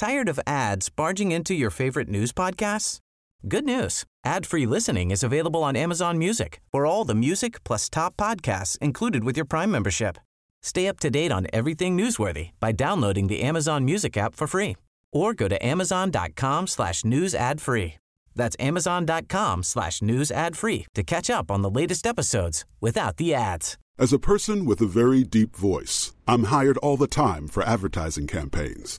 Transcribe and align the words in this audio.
Tired 0.00 0.30
of 0.30 0.40
ads 0.46 0.88
barging 0.88 1.30
into 1.30 1.52
your 1.52 1.68
favorite 1.68 2.08
news 2.08 2.32
podcasts? 2.32 3.00
Good 3.46 3.66
news. 3.66 4.04
Ad-free 4.24 4.64
listening 4.64 5.10
is 5.10 5.22
available 5.22 5.62
on 5.62 5.76
Amazon 5.76 6.16
Music 6.16 6.62
for 6.72 6.86
all 6.86 7.04
the 7.04 7.14
music 7.14 7.62
plus 7.64 7.90
top 7.90 8.16
podcasts 8.16 8.78
included 8.78 9.24
with 9.24 9.36
your 9.36 9.44
Prime 9.44 9.70
membership. 9.70 10.16
Stay 10.62 10.88
up 10.88 11.00
to 11.00 11.10
date 11.10 11.30
on 11.30 11.48
everything 11.52 11.98
newsworthy 11.98 12.52
by 12.60 12.72
downloading 12.72 13.26
the 13.26 13.42
Amazon 13.42 13.84
Music 13.84 14.16
app 14.16 14.34
for 14.34 14.46
free 14.46 14.74
or 15.12 15.34
go 15.34 15.48
to 15.48 15.66
amazon.com 15.66 16.66
slash 16.66 17.04
news 17.04 17.34
ad 17.34 17.60
free. 17.60 17.98
That's 18.34 18.56
amazon.com 18.58 19.62
slash 19.62 20.00
news 20.00 20.30
ad 20.30 20.56
free 20.56 20.86
to 20.94 21.02
catch 21.02 21.28
up 21.28 21.50
on 21.50 21.60
the 21.60 21.70
latest 21.70 22.06
episodes 22.06 22.64
without 22.80 23.18
the 23.18 23.34
ads. 23.34 23.76
As 23.98 24.14
a 24.14 24.18
person 24.18 24.64
with 24.64 24.80
a 24.80 24.86
very 24.86 25.24
deep 25.24 25.54
voice, 25.54 26.14
I'm 26.26 26.44
hired 26.44 26.78
all 26.78 26.96
the 26.96 27.06
time 27.06 27.46
for 27.46 27.62
advertising 27.62 28.26
campaigns. 28.26 28.98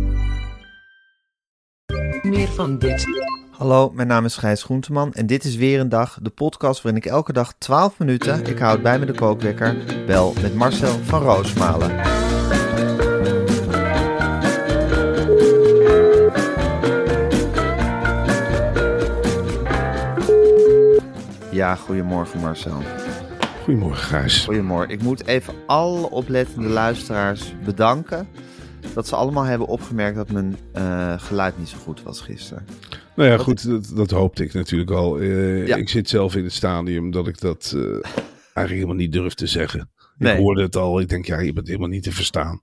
Meer 2.21 2.47
van 2.47 2.77
dit. 2.77 3.07
Hallo, 3.51 3.91
mijn 3.93 4.07
naam 4.07 4.25
is 4.25 4.37
Gijs 4.37 4.63
Groenteman 4.63 5.13
en 5.13 5.25
dit 5.25 5.43
is 5.43 5.55
weer 5.55 5.79
een 5.79 5.89
dag, 5.89 6.19
de 6.21 6.29
podcast 6.29 6.81
waarin 6.81 7.01
ik 7.01 7.09
elke 7.09 7.33
dag 7.33 7.53
12 7.57 7.99
minuten, 7.99 8.45
ik 8.45 8.59
houd 8.59 8.81
bij 8.81 8.99
me 8.99 9.05
de 9.05 9.13
kookwekker, 9.13 9.75
bel 10.05 10.33
met 10.41 10.55
Marcel 10.55 10.99
van 11.03 11.21
Roosmalen. 11.21 11.95
Ja, 21.51 21.75
goedemorgen 21.75 22.39
Marcel. 22.39 22.81
Goedemorgen, 23.63 24.03
Gijs. 24.03 24.43
Goedemorgen. 24.43 24.89
Ik 24.89 25.01
moet 25.01 25.25
even 25.25 25.53
alle 25.65 26.09
oplettende 26.09 26.67
luisteraars 26.67 27.53
bedanken 27.65 28.27
dat 28.93 29.07
ze 29.07 29.15
allemaal 29.15 29.43
hebben 29.43 29.67
opgemerkt 29.67 30.15
dat 30.15 30.31
mijn 30.31 30.57
eh, 30.73 31.13
geluid 31.19 31.57
niet 31.57 31.69
zo 31.69 31.77
goed 31.77 32.03
was 32.03 32.21
gisteren. 32.21 32.65
Nou 33.15 33.29
ja, 33.29 33.37
goed, 33.37 33.65
dat, 33.67 33.91
dat 33.95 34.11
hoopte 34.11 34.43
ik 34.43 34.53
natuurlijk 34.53 34.91
al. 34.91 35.19
Eh, 35.19 35.67
Ja. 35.67 35.75
Ik 35.75 35.89
zit 35.89 36.09
zelf 36.09 36.35
in 36.35 36.43
het 36.43 36.53
stadium 36.53 37.11
dat 37.11 37.27
ik 37.27 37.39
dat 37.39 37.71
eh, 37.75 37.81
eigenlijk 37.83 38.69
helemaal 38.69 38.95
niet 38.95 39.11
durf 39.11 39.33
te 39.33 39.47
zeggen. 39.47 39.91
Nee. 40.17 40.33
Ik 40.33 40.39
hoorde 40.39 40.61
het 40.61 40.75
al, 40.75 40.99
ik 40.99 41.09
denk, 41.09 41.25
ja, 41.25 41.39
je 41.39 41.53
bent 41.53 41.67
helemaal 41.67 41.89
niet 41.89 42.03
te 42.03 42.11
verstaan. 42.11 42.59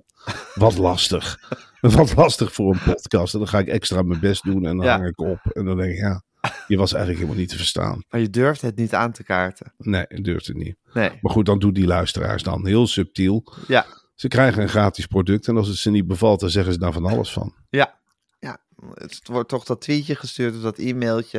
Wat 0.54 0.76
lastig. 0.78 1.38
Wat 1.80 2.14
lastig 2.16 2.52
voor 2.52 2.72
een 2.72 2.80
podcast. 2.84 3.32
En 3.32 3.38
dan 3.38 3.48
ga 3.48 3.58
ik 3.58 3.68
extra 3.68 4.02
mijn 4.02 4.20
best 4.20 4.44
doen 4.44 4.66
en 4.66 4.76
dan 4.76 4.86
Ja. 4.86 4.92
hang 4.96 5.06
ik 5.08 5.20
op. 5.20 5.38
En 5.52 5.64
dan 5.64 5.76
denk 5.76 5.90
ik, 5.92 5.98
ja, 5.98 6.22
je 6.66 6.76
was 6.76 6.92
eigenlijk 6.92 7.22
helemaal 7.22 7.40
niet 7.40 7.50
te 7.50 7.56
verstaan. 7.56 8.02
Maar 8.08 8.20
je 8.20 8.30
durft 8.30 8.60
het 8.62 8.76
niet 8.76 8.94
aan 8.94 9.12
te 9.12 9.22
kaarten. 9.24 9.72
Nee, 9.76 10.04
ik 10.08 10.24
durf 10.24 10.46
het 10.46 10.56
niet. 10.56 10.76
Nee. 10.92 11.10
Maar 11.20 11.32
goed, 11.32 11.46
dan 11.46 11.58
doen 11.58 11.72
die 11.72 11.86
luisteraars 11.86 12.42
dan 12.42 12.66
heel 12.66 12.86
subtiel. 12.86 13.52
Ja. 13.68 13.86
Ze 14.18 14.28
krijgen 14.28 14.62
een 14.62 14.68
gratis 14.68 15.06
product 15.06 15.48
en 15.48 15.56
als 15.56 15.68
het 15.68 15.76
ze 15.76 15.90
niet 15.90 16.06
bevalt, 16.06 16.40
dan 16.40 16.50
zeggen 16.50 16.72
ze 16.72 16.78
daar 16.78 16.92
van 16.92 17.06
alles 17.06 17.32
van. 17.32 17.54
Ja. 17.68 17.98
Ja. 18.38 18.58
Het 18.94 19.20
wordt 19.28 19.48
toch 19.48 19.64
dat 19.64 19.80
tweetje 19.80 20.14
gestuurd 20.14 20.54
of 20.56 20.60
dat 20.62 20.78
e-mailtje. 20.78 21.38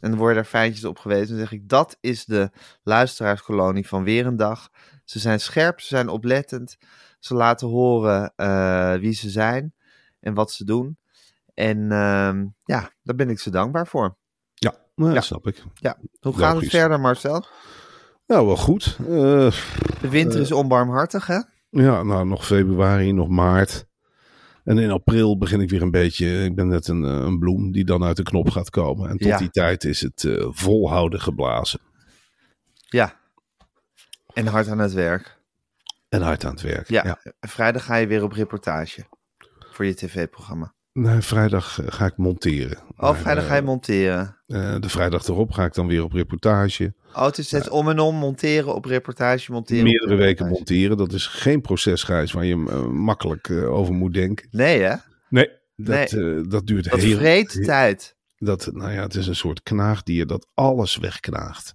En 0.00 0.10
dan 0.10 0.18
worden 0.18 0.36
er 0.36 0.44
feitjes 0.48 0.84
op 0.84 0.98
gewezen. 0.98 1.28
Dan 1.28 1.38
zeg 1.38 1.52
ik, 1.52 1.68
dat 1.68 1.96
is 2.00 2.24
de 2.24 2.50
luisteraarskolonie 2.82 3.86
van 3.88 4.04
weer 4.04 4.26
een 4.26 4.36
dag. 4.36 4.68
Ze 5.04 5.18
zijn 5.18 5.40
scherp, 5.40 5.80
ze 5.80 5.86
zijn 5.86 6.08
oplettend. 6.08 6.76
Ze 7.18 7.34
laten 7.34 7.68
horen 7.68 8.32
eh, 8.36 8.94
wie 8.94 9.12
ze 9.12 9.30
zijn 9.30 9.74
en 10.20 10.34
wat 10.34 10.52
ze 10.52 10.64
doen. 10.64 10.98
En 11.54 11.92
ehm, 11.92 12.46
ja, 12.64 12.90
daar 13.02 13.16
ben 13.16 13.30
ik 13.30 13.40
ze 13.40 13.50
dankbaar 13.50 13.86
voor. 13.86 14.16
Ja, 14.54 14.74
nou, 14.94 15.08
Ja. 15.08 15.14
dat 15.14 15.24
snap 15.24 15.46
ik. 15.46 15.62
Ja. 15.74 15.96
Hoe 16.20 16.36
gaat 16.38 16.60
het 16.60 16.70
verder, 16.70 17.00
Marcel? 17.00 17.46
Nou, 18.26 18.46
wel 18.46 18.56
goed. 18.56 18.96
Eh, 19.00 19.06
De 20.00 20.08
winter 20.08 20.40
is 20.40 20.52
onbarmhartig, 20.52 21.26
hè? 21.26 21.40
Ja, 21.68 22.02
nou, 22.02 22.26
nog 22.26 22.46
februari, 22.46 23.12
nog 23.12 23.28
maart. 23.28 23.86
En 24.64 24.78
in 24.78 24.90
april 24.90 25.38
begin 25.38 25.60
ik 25.60 25.70
weer 25.70 25.82
een 25.82 25.90
beetje. 25.90 26.44
Ik 26.44 26.54
ben 26.54 26.68
net 26.68 26.88
een, 26.88 27.04
eh, 27.04 27.10
een 27.10 27.38
bloem 27.38 27.72
die 27.72 27.84
dan 27.84 28.04
uit 28.04 28.16
de 28.16 28.22
knop 28.22 28.50
gaat 28.50 28.70
komen. 28.70 29.08
En 29.10 29.16
tot 29.16 29.26
Ja. 29.28 29.38
die 29.38 29.50
tijd 29.50 29.84
is 29.84 30.00
het 30.00 30.24
eh, 30.24 30.46
volhouden 30.50 31.20
geblazen. 31.20 31.80
Ja. 32.88 33.14
En 34.32 34.46
hard 34.46 34.68
aan 34.68 34.78
het 34.78 34.92
werk. 34.92 35.38
En 36.08 36.22
hard 36.22 36.44
aan 36.44 36.50
het 36.52 36.60
werk. 36.62 36.88
Ja. 36.88 37.18
Vrijdag 37.40 37.84
ga 37.84 37.96
je 37.96 38.06
weer 38.06 38.22
op 38.22 38.32
reportage. 38.32 39.04
Voor 39.58 39.84
je 39.84 39.94
tv-programma. 39.94 40.74
Nee, 40.92 41.20
vrijdag 41.20 41.80
eh, 41.80 41.86
ga 41.92 42.06
ik 42.06 42.16
monteren. 42.16 42.78
Oh, 42.78 43.00
Maar, 43.00 43.16
vrijdag 43.16 43.46
ga 43.46 43.54
je 43.54 43.62
monteren. 43.62 44.35
Eh, 44.46 44.74
de 44.80 44.88
vrijdag 44.88 45.26
erop 45.26 45.50
ga 45.52 45.64
ik 45.64 45.74
dan 45.74 45.86
weer 45.86 46.02
op 46.02 46.12
reportage. 46.12 46.94
Oh, 47.14 47.24
het 47.24 47.38
is 47.38 47.46
steeds 47.46 47.68
om 47.68 47.88
en 47.88 47.98
om 47.98 48.14
monteren 48.14 48.74
op 48.74 48.84
reportage, 48.84 49.52
monteren 49.52 49.82
Meerdere 49.84 50.14
weken 50.14 50.26
reportage. 50.26 50.52
monteren. 50.54 50.96
Dat 50.96 51.12
is 51.12 51.26
geen 51.26 51.60
procesreis 51.60 52.32
waar 52.32 52.44
je 52.44 52.64
eh, 52.68 52.86
makkelijk 52.86 53.48
eh, 53.48 53.72
over 53.72 53.94
moet 53.94 54.14
denken. 54.14 54.48
Nee, 54.50 54.80
hè? 54.82 54.94
Nee, 55.28 55.48
dat, 55.76 56.10
Nee. 56.12 56.34
eh, 56.36 56.42
dat 56.48 56.66
duurt 56.66 56.90
Dat 56.90 57.00
heel... 57.00 57.16
vreet 57.16 57.64
tijd. 57.64 58.14
Dat, 58.38 58.68
nou 58.72 58.92
ja, 58.92 59.02
het 59.02 59.14
is 59.14 59.26
een 59.26 59.36
soort 59.36 59.62
knaagdier 59.62 60.26
dat 60.26 60.46
alles 60.54 60.96
wegknaagt. 60.96 61.74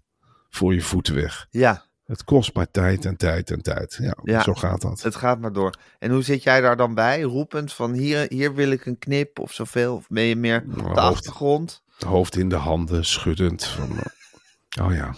Voor 0.49 0.73
je 0.73 0.81
voeten 0.81 1.15
weg. 1.15 1.47
Ja, 1.49 1.85
Het 2.05 2.23
kost 2.23 2.53
maar 2.55 2.71
tijd 2.71 3.05
en 3.05 3.17
tijd 3.17 3.51
en 3.51 3.61
tijd. 3.61 3.97
Ja, 4.01 4.17
Ja. 4.23 4.41
zo 4.41 4.53
gaat 4.53 4.81
dat. 4.81 5.01
het 5.01 5.15
gaat 5.15 5.39
maar 5.39 5.53
door. 5.53 5.75
En 5.99 6.11
hoe 6.11 6.23
zit 6.23 6.43
jij 6.43 6.61
daar 6.61 6.77
dan 6.77 6.93
bij? 6.93 7.21
Roepend 7.21 7.73
van 7.73 7.93
hier, 7.93 8.25
hier 8.29 8.53
wil 8.55 8.71
ik 8.71 8.85
een 8.85 8.97
knip 8.97 9.39
of 9.39 9.53
zoveel? 9.53 9.95
Of 9.95 10.07
ben 10.07 10.23
je 10.23 10.35
meer 10.35 10.57
op 10.57 10.65
Nou, 10.67 10.77
de 10.77 10.83
hoofd. 10.83 10.97
achtergrond? 10.99 11.80
Hoofd 12.03 12.37
in 12.37 12.49
de 12.49 12.55
handen, 12.55 13.05
schuddend. 13.05 13.65
Van, 13.65 13.89
eh, 13.89 14.85
oh 14.85 14.93
ja. 14.93 15.15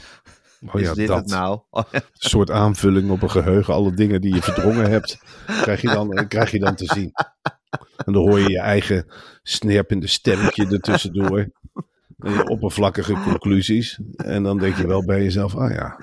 Oh 0.67 0.81
is 0.81 0.87
ja, 0.87 0.93
dit 0.93 1.07
dat. 1.07 1.17
het 1.17 1.27
nou? 1.27 1.59
Oh, 1.69 1.83
ja. 1.91 1.99
Een 1.99 2.29
soort 2.29 2.51
aanvulling 2.51 3.09
op 3.09 3.21
een 3.21 3.31
geheugen. 3.31 3.73
Alle 3.73 3.93
dingen 3.93 4.21
die 4.21 4.35
je 4.35 4.41
verdrongen 4.41 4.89
hebt, 4.89 5.17
krijg 5.45 5.81
je 5.81 5.87
dan, 5.87 6.13
eh, 6.13 6.27
krijg 6.27 6.51
je 6.51 6.59
dan 6.59 6.75
te 6.75 6.85
zien. 6.85 7.11
En 8.05 8.13
dan 8.13 8.27
hoor 8.27 8.39
je 8.39 8.49
je 8.49 8.59
eigen 8.59 9.11
snerpende 9.43 10.07
stemmetje 10.07 10.67
ertussendoor. 10.67 11.51
Je 12.23 12.47
oppervlakkige 12.47 13.13
conclusies. 13.13 13.99
En 14.15 14.43
dan 14.43 14.57
denk 14.59 14.75
je 14.75 14.87
wel 14.87 15.05
bij 15.05 15.23
jezelf, 15.23 15.55
ah 15.55 15.71
ja, 15.71 15.99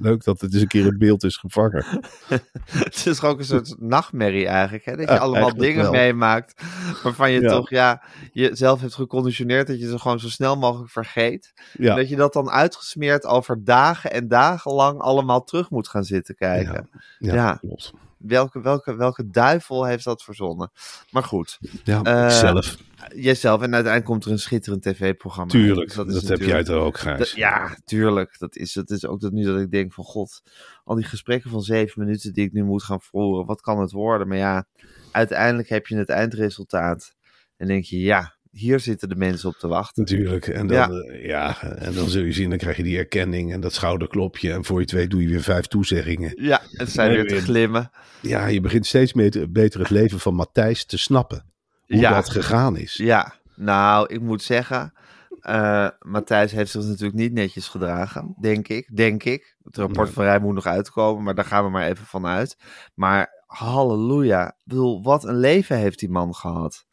leuk 0.00 0.24
dat 0.24 0.40
het 0.40 0.52
eens 0.52 0.62
een 0.62 0.68
keer 0.68 0.86
in 0.86 0.98
beeld 0.98 1.24
is 1.24 1.36
gevangen. 1.36 1.84
Het 2.84 3.06
is 3.06 3.22
ook 3.22 3.38
een 3.38 3.44
soort 3.44 3.74
nachtmerrie 3.80 4.46
eigenlijk. 4.46 4.84
Hè? 4.84 4.96
Dat 4.96 5.08
je 5.08 5.14
Ja, 5.14 5.20
allemaal 5.20 5.54
dingen 5.56 5.82
wel. 5.82 5.90
meemaakt 5.92 6.62
waarvan 7.02 7.30
je 7.30 7.40
Ja. 7.40 7.48
toch 7.50 7.70
ja, 7.70 8.02
jezelf 8.32 8.80
hebt 8.80 8.94
geconditioneerd 8.94 9.66
dat 9.66 9.80
je 9.80 9.88
ze 9.88 9.98
gewoon 9.98 10.20
zo 10.20 10.28
snel 10.28 10.56
mogelijk 10.56 10.90
vergeet. 10.90 11.52
Ja, 11.78 11.90
En 11.90 11.96
dat 11.96 12.08
je 12.08 12.16
dat 12.16 12.32
dan 12.32 12.50
uitgesmeerd 12.50 13.26
over 13.26 13.64
dagen 13.64 14.12
en 14.12 14.28
dagen 14.28 14.72
lang 14.72 15.00
allemaal 15.00 15.44
terug 15.44 15.70
moet 15.70 15.88
gaan 15.88 16.04
zitten 16.04 16.34
kijken. 16.34 16.88
ja, 17.18 17.34
ja. 17.34 17.54
klopt. 17.54 17.92
Welke, 18.18 18.60
welke, 18.60 18.96
welke 18.96 19.30
duivel 19.30 19.84
heeft 19.84 20.04
dat 20.04 20.22
verzonnen? 20.22 20.70
Maar 21.10 21.22
goed, 21.22 21.58
Ja, 21.84 22.02
Eh, 22.02 22.28
zelf. 22.30 22.76
jijzelf. 23.14 23.56
En 23.62 23.74
uiteindelijk 23.74 24.04
komt 24.04 24.24
er 24.24 24.30
een 24.30 24.38
schitterend 24.38 24.82
tv-programma. 24.82 25.50
Tuurlijk, 25.50 25.86
Dus 25.86 25.96
dat, 25.96 26.08
is 26.08 26.28
heb 26.28 26.38
jij 26.40 26.64
toch 26.64 26.82
ook, 26.82 27.02
dat- 27.18 27.30
ja, 27.30 27.76
tuurlijk. 27.84 28.38
Dat 28.38 28.56
is, 28.56 28.74
het 28.74 28.90
is 28.90 29.06
ook 29.06 29.20
dat 29.20 29.32
nu 29.32 29.44
dat 29.44 29.60
ik 29.60 29.70
denk 29.70 29.92
van 29.92 30.04
god, 30.04 30.42
al 30.84 30.94
die 30.94 31.04
gesprekken 31.04 31.50
van 31.50 31.62
zeven 31.62 32.02
minuten 32.04 32.32
die 32.32 32.44
ik 32.44 32.52
nu 32.52 32.64
moet 32.64 32.82
gaan 32.82 33.00
voeren, 33.00 33.46
wat 33.46 33.60
kan 33.60 33.80
het 33.80 33.92
worden? 33.92 34.28
Maar 34.28 34.36
ja, 34.36 34.66
uiteindelijk 35.12 35.68
heb 35.68 35.86
je 35.86 35.96
het 35.96 36.08
eindresultaat. 36.08 37.16
En 37.56 37.66
denk 37.66 37.84
je, 37.84 38.00
ja, 38.00 38.36
hier 38.50 38.80
zitten 38.80 39.08
de 39.08 39.16
mensen 39.16 39.48
op 39.48 39.54
te 39.54 39.68
wachten. 39.68 40.02
Natuurlijk. 40.02 40.46
En 40.46 40.66
dan, 40.66 40.76
Ja. 40.76 40.88
ja. 41.12 41.56
ja, 41.60 41.62
en 41.62 41.94
dan 41.94 42.08
zul 42.08 42.22
je 42.22 42.32
zien, 42.32 42.48
dan 42.48 42.58
krijg 42.58 42.76
je 42.76 42.82
die 42.82 42.98
erkenning 42.98 43.52
en 43.52 43.60
dat 43.60 43.72
schouderklopje. 43.72 44.52
En 44.52 44.64
voor 44.64 44.76
je 44.76 44.82
het 44.82 44.92
weet 44.92 45.10
doe 45.10 45.22
je 45.22 45.28
weer 45.28 45.42
vijf 45.42 45.66
toezeggingen. 45.66 46.32
Ja, 46.42 46.60
het 46.70 46.90
zijn 46.90 47.10
weer 47.12 47.26
te 47.26 47.40
glimmen. 47.40 47.90
Ja, 48.20 48.46
je 48.46 48.60
begint 48.60 48.86
steeds 48.86 49.12
meer, 49.12 49.46
beter 49.50 49.80
het 49.80 49.90
leven 49.90 50.20
van 50.20 50.34
Matthijs 50.34 50.84
te 50.84 50.98
snappen. 50.98 51.44
Hoe 51.86 51.98
Ja. 52.00 52.14
dat 52.14 52.30
gegaan 52.30 52.76
is. 52.76 52.94
Ja, 52.94 53.34
nou, 53.56 54.14
ik 54.14 54.20
moet 54.20 54.42
zeggen 54.42 54.92
Eh, 55.40 55.88
Matthijs 56.00 56.52
heeft 56.52 56.70
zich 56.70 56.82
natuurlijk 56.84 57.18
niet 57.18 57.32
netjes 57.32 57.68
gedragen, 57.68 58.34
denk 58.40 58.68
ik. 58.68 58.96
Denk 58.96 59.24
ik. 59.24 59.56
Het 59.62 59.76
rapport 59.76 60.04
Nee. 60.06 60.14
van 60.14 60.24
Rij 60.24 60.38
moet 60.40 60.54
nog 60.54 60.66
uitkomen, 60.66 61.22
maar 61.24 61.34
daar 61.34 61.44
gaan 61.44 61.64
we 61.64 61.70
maar 61.70 61.86
even 61.86 62.06
van 62.06 62.26
uit. 62.26 62.56
Maar 62.94 63.28
halleluja. 63.46 64.46
Ik 64.48 64.62
bedoel, 64.64 65.02
wat 65.02 65.24
een 65.24 65.36
leven 65.38 65.76
heeft 65.76 65.98
die 65.98 66.10
man 66.10 66.34
gehad. 66.34 66.86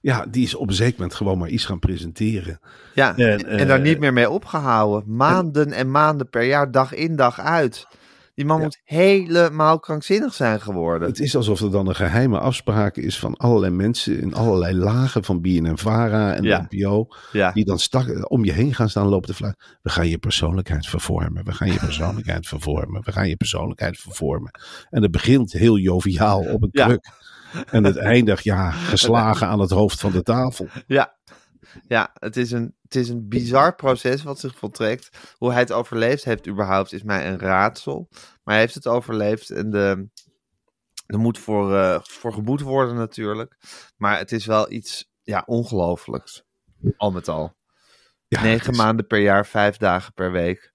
Ja, 0.00 0.26
die 0.30 0.42
is 0.44 0.54
op 0.54 0.68
een 0.68 0.74
zeker 0.74 0.94
moment 0.98 1.14
gewoon 1.16 1.38
maar 1.38 1.48
iets 1.48 1.64
gaan 1.64 1.78
presenteren. 1.78 2.60
Ja, 2.94 3.16
En, 3.16 3.38
en, 3.38 3.58
en 3.58 3.66
daar 3.68 3.78
eh, 3.78 3.84
niet 3.84 3.98
meer 3.98 4.12
mee 4.12 4.30
opgehouden. 4.30 5.16
Maanden 5.16 5.72
en 5.72 5.90
maanden 5.90 6.28
per 6.28 6.42
jaar, 6.44 6.70
dag 6.70 6.94
in, 6.94 7.16
dag 7.16 7.40
uit. 7.40 7.86
Die 8.34 8.44
man 8.48 8.56
Ja. 8.58 8.62
moet 8.64 8.80
helemaal 8.84 9.78
krankzinnig 9.78 10.34
zijn 10.34 10.60
geworden. 10.60 11.08
Het 11.08 11.20
is 11.20 11.36
alsof 11.36 11.60
er 11.60 11.70
dan 11.70 11.88
een 11.88 11.94
geheime 11.94 12.38
afspraak 12.38 12.96
is 12.96 13.18
van 13.18 13.36
allerlei 13.36 13.72
mensen 13.72 14.20
in 14.20 14.34
allerlei 14.34 14.74
lagen 14.76 15.24
van 15.24 15.40
BNN-Vara 15.40 16.34
en 16.34 16.42
Ja. 16.42 16.66
NPO. 16.70 17.06
ja. 17.32 17.52
Die 17.52 17.64
dan 17.64 17.78
stak, 17.78 18.30
om 18.30 18.44
je 18.44 18.52
heen 18.52 18.74
gaan 18.74 18.88
staan 18.88 19.06
lopen 19.06 19.28
te 19.28 19.34
fluiten. 19.34 19.64
We 19.82 19.90
gaan 19.90 20.08
je 20.08 20.18
persoonlijkheid 20.18 20.86
vervormen. 20.86 21.44
We 21.44 21.52
gaan 21.52 21.72
je 21.72 21.78
persoonlijkheid 21.78 22.46
vervormen. 22.54 23.02
We 23.04 23.12
gaan 23.12 23.28
je 23.28 23.36
persoonlijkheid 23.36 23.98
vervormen. 23.98 24.50
En 24.90 25.02
het 25.02 25.10
begint 25.10 25.52
heel 25.52 25.78
joviaal 25.78 26.40
op 26.40 26.62
een 26.62 26.68
Ja. 26.72 26.86
kruk. 26.86 27.06
En 27.66 27.84
het 27.84 27.96
eindigt, 27.96 28.44
ja, 28.44 28.70
geslagen 28.70 29.46
aan 29.46 29.60
het 29.60 29.70
hoofd 29.70 30.00
van 30.00 30.12
de 30.12 30.22
tafel. 30.22 30.68
Ja, 30.86 31.18
ja 31.86 32.10
het, 32.14 32.36
is 32.36 32.50
een, 32.50 32.74
het 32.82 32.94
is 32.94 33.08
een 33.08 33.28
bizar 33.28 33.74
proces 33.74 34.22
wat 34.22 34.40
zich 34.40 34.56
voltrekt. 34.56 35.34
Hoe 35.36 35.50
hij 35.50 35.60
het 35.60 35.72
overleefd 35.72 36.24
heeft 36.24 36.48
überhaupt 36.48 36.92
is 36.92 37.02
mij 37.02 37.28
een 37.28 37.38
raadsel. 37.38 38.08
Maar 38.10 38.54
hij 38.54 38.58
heeft 38.58 38.74
het 38.74 38.86
overleefd 38.86 39.50
en 39.50 39.70
de, 39.70 40.08
er 41.06 41.18
moet 41.18 41.38
voor, 41.38 41.76
eh, 41.76 42.00
voor 42.02 42.32
geboet 42.32 42.60
worden 42.60 42.94
natuurlijk. 42.94 43.56
Maar 43.96 44.18
het 44.18 44.32
is 44.32 44.46
wel 44.46 44.72
iets 44.72 45.10
ja, 45.22 45.42
ongelooflijks. 45.46 46.42
Al 46.96 47.10
met 47.10 47.28
al. 47.28 47.58
Ja, 48.28 48.42
Negen 48.42 48.70
is, 48.70 48.76
maanden 48.76 49.06
per 49.06 49.18
jaar, 49.18 49.46
vijf 49.46 49.76
dagen 49.76 50.12
per 50.12 50.32
week. 50.32 50.69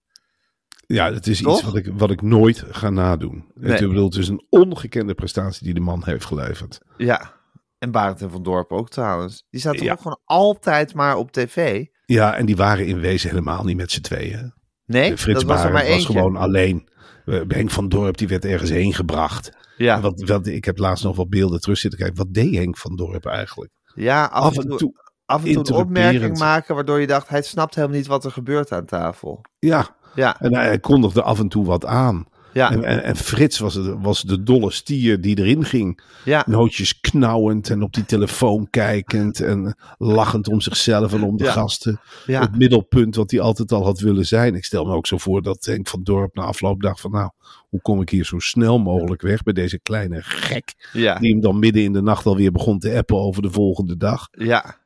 Ja, 0.87 1.13
het 1.13 1.27
is 1.27 1.41
Toch? 1.41 1.53
iets 1.53 1.63
wat 1.63 1.75
ik, 1.75 1.89
wat 1.97 2.11
ik 2.11 2.21
nooit 2.21 2.63
ga 2.69 2.89
nadoen. 2.89 3.45
Nee. 3.55 3.71
Het, 3.71 3.81
ik 3.81 3.87
bedoel, 3.87 4.05
het 4.05 4.15
is 4.15 4.27
een 4.27 4.45
ongekende 4.49 5.13
prestatie 5.13 5.63
die 5.65 5.73
de 5.73 5.79
man 5.79 6.01
heeft 6.05 6.25
geleverd. 6.25 6.77
Ja, 6.97 7.33
en 7.77 7.91
Barend 7.91 8.21
en 8.21 8.31
Van 8.31 8.43
Dorp 8.43 8.71
ook 8.71 8.89
trouwens. 8.89 9.45
Die 9.49 9.61
zaten 9.61 9.83
Ja. 9.85 9.91
ook 9.91 10.01
gewoon 10.01 10.19
altijd 10.25 10.93
maar 10.93 11.15
op 11.17 11.31
tv. 11.31 11.85
Ja, 12.05 12.35
en 12.35 12.45
die 12.45 12.55
waren 12.55 12.85
in 12.85 12.99
wezen 12.99 13.29
helemaal 13.29 13.63
niet 13.63 13.77
met 13.77 13.91
z'n 13.91 14.01
tweeën. 14.01 14.53
Nee, 14.85 15.17
Frits 15.17 15.39
dat 15.39 15.49
was 15.49 15.63
er 15.63 15.71
maar 15.71 15.87
was 15.87 16.05
gewoon 16.05 16.35
alleen. 16.35 16.89
Eh, 17.25 17.41
Henk 17.47 17.71
van 17.71 17.89
Dorp 17.89 18.17
die 18.17 18.27
werd 18.27 18.45
ergens 18.45 18.69
heen 18.69 18.93
gebracht. 18.93 19.51
Ja, 19.77 20.01
Wat, 20.01 20.21
wat, 20.21 20.47
ik 20.47 20.65
heb 20.65 20.77
laatst 20.77 21.03
nog 21.03 21.15
wat 21.15 21.29
beelden 21.29 21.59
terug 21.59 21.77
zitten 21.77 21.99
kijken. 21.99 22.17
Wat 22.17 22.33
deed 22.33 22.55
Henk 22.55 22.77
van 22.77 22.95
Dorp 22.95 23.25
eigenlijk? 23.25 23.71
ja 23.95 24.25
af, 24.25 24.43
Af 24.43 24.57
en 24.57 24.67
toe, 24.69 24.77
toe. 24.77 24.93
af 25.25 25.45
en 25.45 25.53
toe 25.53 25.75
een 25.75 25.81
opmerking 25.81 26.37
maken 26.37 26.75
waardoor 26.75 26.99
je 26.99 27.07
dacht, 27.07 27.29
hij 27.29 27.41
snapt 27.41 27.75
helemaal 27.75 27.97
niet 27.97 28.07
wat 28.07 28.25
er 28.25 28.31
gebeurt 28.31 28.71
aan 28.71 28.85
tafel. 28.85 29.41
Ja, 29.59 29.95
Ja, 30.15 30.39
en 30.39 30.55
hij, 30.55 30.79
kondigde 30.79 31.21
af 31.21 31.39
en 31.39 31.47
toe 31.47 31.65
wat 31.65 31.85
aan. 31.85 32.25
ja, 32.53 32.71
En, 32.71 32.83
en, 32.83 33.03
en 33.03 33.15
Frits 33.15 33.59
was, 33.59 33.73
het, 33.73 33.95
was 34.01 34.21
de 34.21 34.43
dolle 34.43 34.71
stier 34.71 35.21
die 35.21 35.37
erin 35.39 35.65
ging. 35.65 36.01
ja, 36.25 36.43
Nootjes 36.47 36.99
knauwend 36.99 37.69
en 37.69 37.81
op 37.81 37.93
die 37.93 38.05
telefoon 38.05 38.69
kijkend. 38.69 39.39
En 39.39 39.77
lachend 39.97 40.47
om 40.47 40.61
zichzelf 40.61 41.13
en 41.13 41.23
om 41.23 41.37
de 41.37 41.43
Ja. 41.43 41.51
gasten. 41.51 41.99
ja, 42.25 42.41
Het 42.41 42.57
middelpunt 42.57 43.15
wat 43.15 43.31
hij 43.31 43.39
altijd 43.39 43.71
al 43.71 43.83
had 43.83 43.99
willen 43.99 44.25
zijn. 44.25 44.55
Ik 44.55 44.65
stel 44.65 44.85
me 44.85 44.93
ook 44.93 45.07
zo 45.07 45.17
voor 45.17 45.41
dat 45.41 45.65
Henk 45.65 45.87
van 45.87 46.03
Dorp 46.03 46.35
na 46.35 46.43
afloop 46.43 46.81
dacht 46.81 47.01
van... 47.01 47.11
Nou, 47.11 47.29
hoe 47.69 47.81
kom 47.81 48.01
ik 48.01 48.09
hier 48.09 48.25
zo 48.25 48.39
snel 48.39 48.79
mogelijk 48.79 49.21
weg 49.21 49.43
bij 49.43 49.53
deze 49.53 49.79
kleine 49.79 50.21
gek. 50.21 50.89
ja, 50.93 51.19
Die 51.19 51.31
hem 51.31 51.41
dan 51.41 51.59
midden 51.59 51.83
in 51.83 51.93
de 51.93 52.01
nacht 52.01 52.25
alweer 52.25 52.51
begon 52.51 52.79
te 52.79 52.97
appen 52.97 53.17
over 53.17 53.41
de 53.41 53.51
volgende 53.51 53.97
dag. 53.97 54.27
ja. 54.31 54.83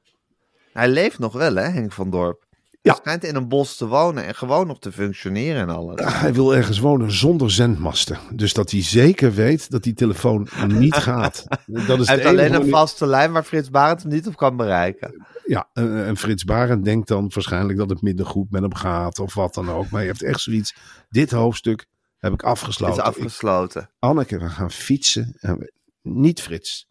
Hij 0.73 0.89
leeft 0.89 1.19
nog 1.19 1.33
wel, 1.33 1.55
hè, 1.55 1.61
Henk 1.63 1.91
van 1.91 2.09
Dorp. 2.09 2.45
Ja. 2.81 2.91
Hij 2.91 3.01
schijnt 3.01 3.23
in 3.23 3.35
een 3.35 3.47
bos 3.47 3.75
te 3.77 3.87
wonen 3.87 4.25
en 4.25 4.35
gewoon 4.35 4.67
nog 4.67 4.79
te 4.79 4.91
functioneren 4.91 5.61
en 5.61 5.69
alles. 5.69 6.13
Hij 6.13 6.33
wil 6.33 6.55
ergens 6.55 6.79
wonen 6.79 7.11
zonder 7.11 7.51
zendmasten. 7.51 8.17
Dus 8.33 8.53
dat 8.53 8.71
hij 8.71 8.83
zeker 8.83 9.33
weet 9.33 9.69
dat 9.71 9.83
die 9.83 9.93
telefoon 9.93 10.47
niet 10.67 10.95
gaat. 11.09 11.43
Dat 11.65 11.99
is 11.99 12.07
Hij 12.07 12.15
heeft 12.15 12.27
alleen 12.27 12.53
een 12.53 12.69
vaste 12.69 13.05
lijn 13.07 13.31
waar 13.31 13.43
Frits 13.43 13.69
Barend 13.69 14.01
hem 14.01 14.11
niet 14.11 14.27
op 14.27 14.35
kan 14.35 14.57
bereiken. 14.57 15.25
Ja, 15.45 15.69
en, 15.73 16.05
en 16.05 16.17
Frits 16.17 16.43
Barend 16.43 16.85
denkt 16.85 17.07
dan 17.07 17.31
waarschijnlijk 17.33 17.77
dat 17.77 17.89
het 17.89 18.01
minder 18.01 18.25
goed 18.25 18.51
met 18.51 18.61
hem 18.61 18.75
gaat 18.75 19.19
of 19.19 19.33
wat 19.33 19.53
dan 19.53 19.69
ook. 19.69 19.83
Maar 19.89 19.99
hij 19.99 20.05
heeft 20.09 20.23
echt 20.23 20.39
zoiets. 20.41 20.75
Dit 21.09 21.31
hoofdstuk 21.31 21.85
heb 22.17 22.33
ik 22.33 22.41
Het 22.41 22.49
afgesloten. 22.49 23.03
is 23.03 23.09
Ik- 23.09 23.15
afgesloten. 23.15 23.89
Anneke, 23.99 24.37
we 24.39 24.49
gaan 24.49 24.71
fietsen. 24.71 25.35
En 25.39 25.57
we- 25.57 25.71
niet 26.01 26.41
Frits. 26.41 26.87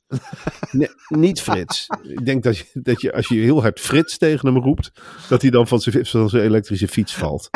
Nee, 0.71 0.89
niet 1.09 1.41
Frits. 1.41 1.87
Ik 2.03 2.25
denk 2.25 2.43
dat 2.43 2.59
je, 2.59 2.65
dat 2.73 3.01
je, 3.01 3.13
als 3.13 3.29
je 3.29 3.35
heel 3.35 3.61
hard 3.61 3.81
Frits 3.81 4.19
tegen 4.19 4.53
hem 4.53 4.63
roept, 4.63 4.91
dat 5.29 5.43
hij 5.43 5.51
dan 5.51 5.67
van 5.69 5.81
zijn, 5.81 6.29
elektrische 6.33 6.89
fiets 6.89 7.15
valt. 7.15 7.51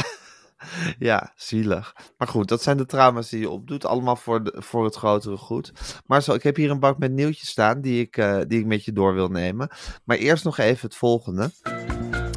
Ja, 0.99 1.33
zielig. 1.37 1.97
Maar 2.19 2.29
goed, 2.29 2.49
dat 2.49 2.63
zijn 2.63 2.77
de 2.77 2.87
trauma's 2.87 3.29
die 3.29 3.41
je 3.41 3.51
opdoet. 3.51 3.87
Allemaal 3.87 4.17
voor, 4.17 4.45
de, 4.45 4.55
voor 4.57 4.85
het 4.85 4.95
grotere 4.95 5.37
goed. 5.37 5.73
Maar 6.07 6.23
zo, 6.23 6.35
ik 6.35 6.43
heb 6.43 6.57
hier 6.57 6.71
een 6.71 6.81
bak 6.81 6.99
met 6.99 7.13
nieuwtjes 7.13 7.49
staan 7.49 7.81
die 7.81 8.01
ik, 8.01 8.17
eh, 8.17 8.41
die 8.49 8.59
ik 8.59 8.67
met 8.67 8.85
je 8.85 8.93
door 8.93 9.15
wil 9.15 9.29
nemen. 9.29 9.71
Maar 10.05 10.17
eerst 10.17 10.45
nog 10.45 10.59
even 10.59 10.87
het 10.87 10.97
volgende. 10.97 11.51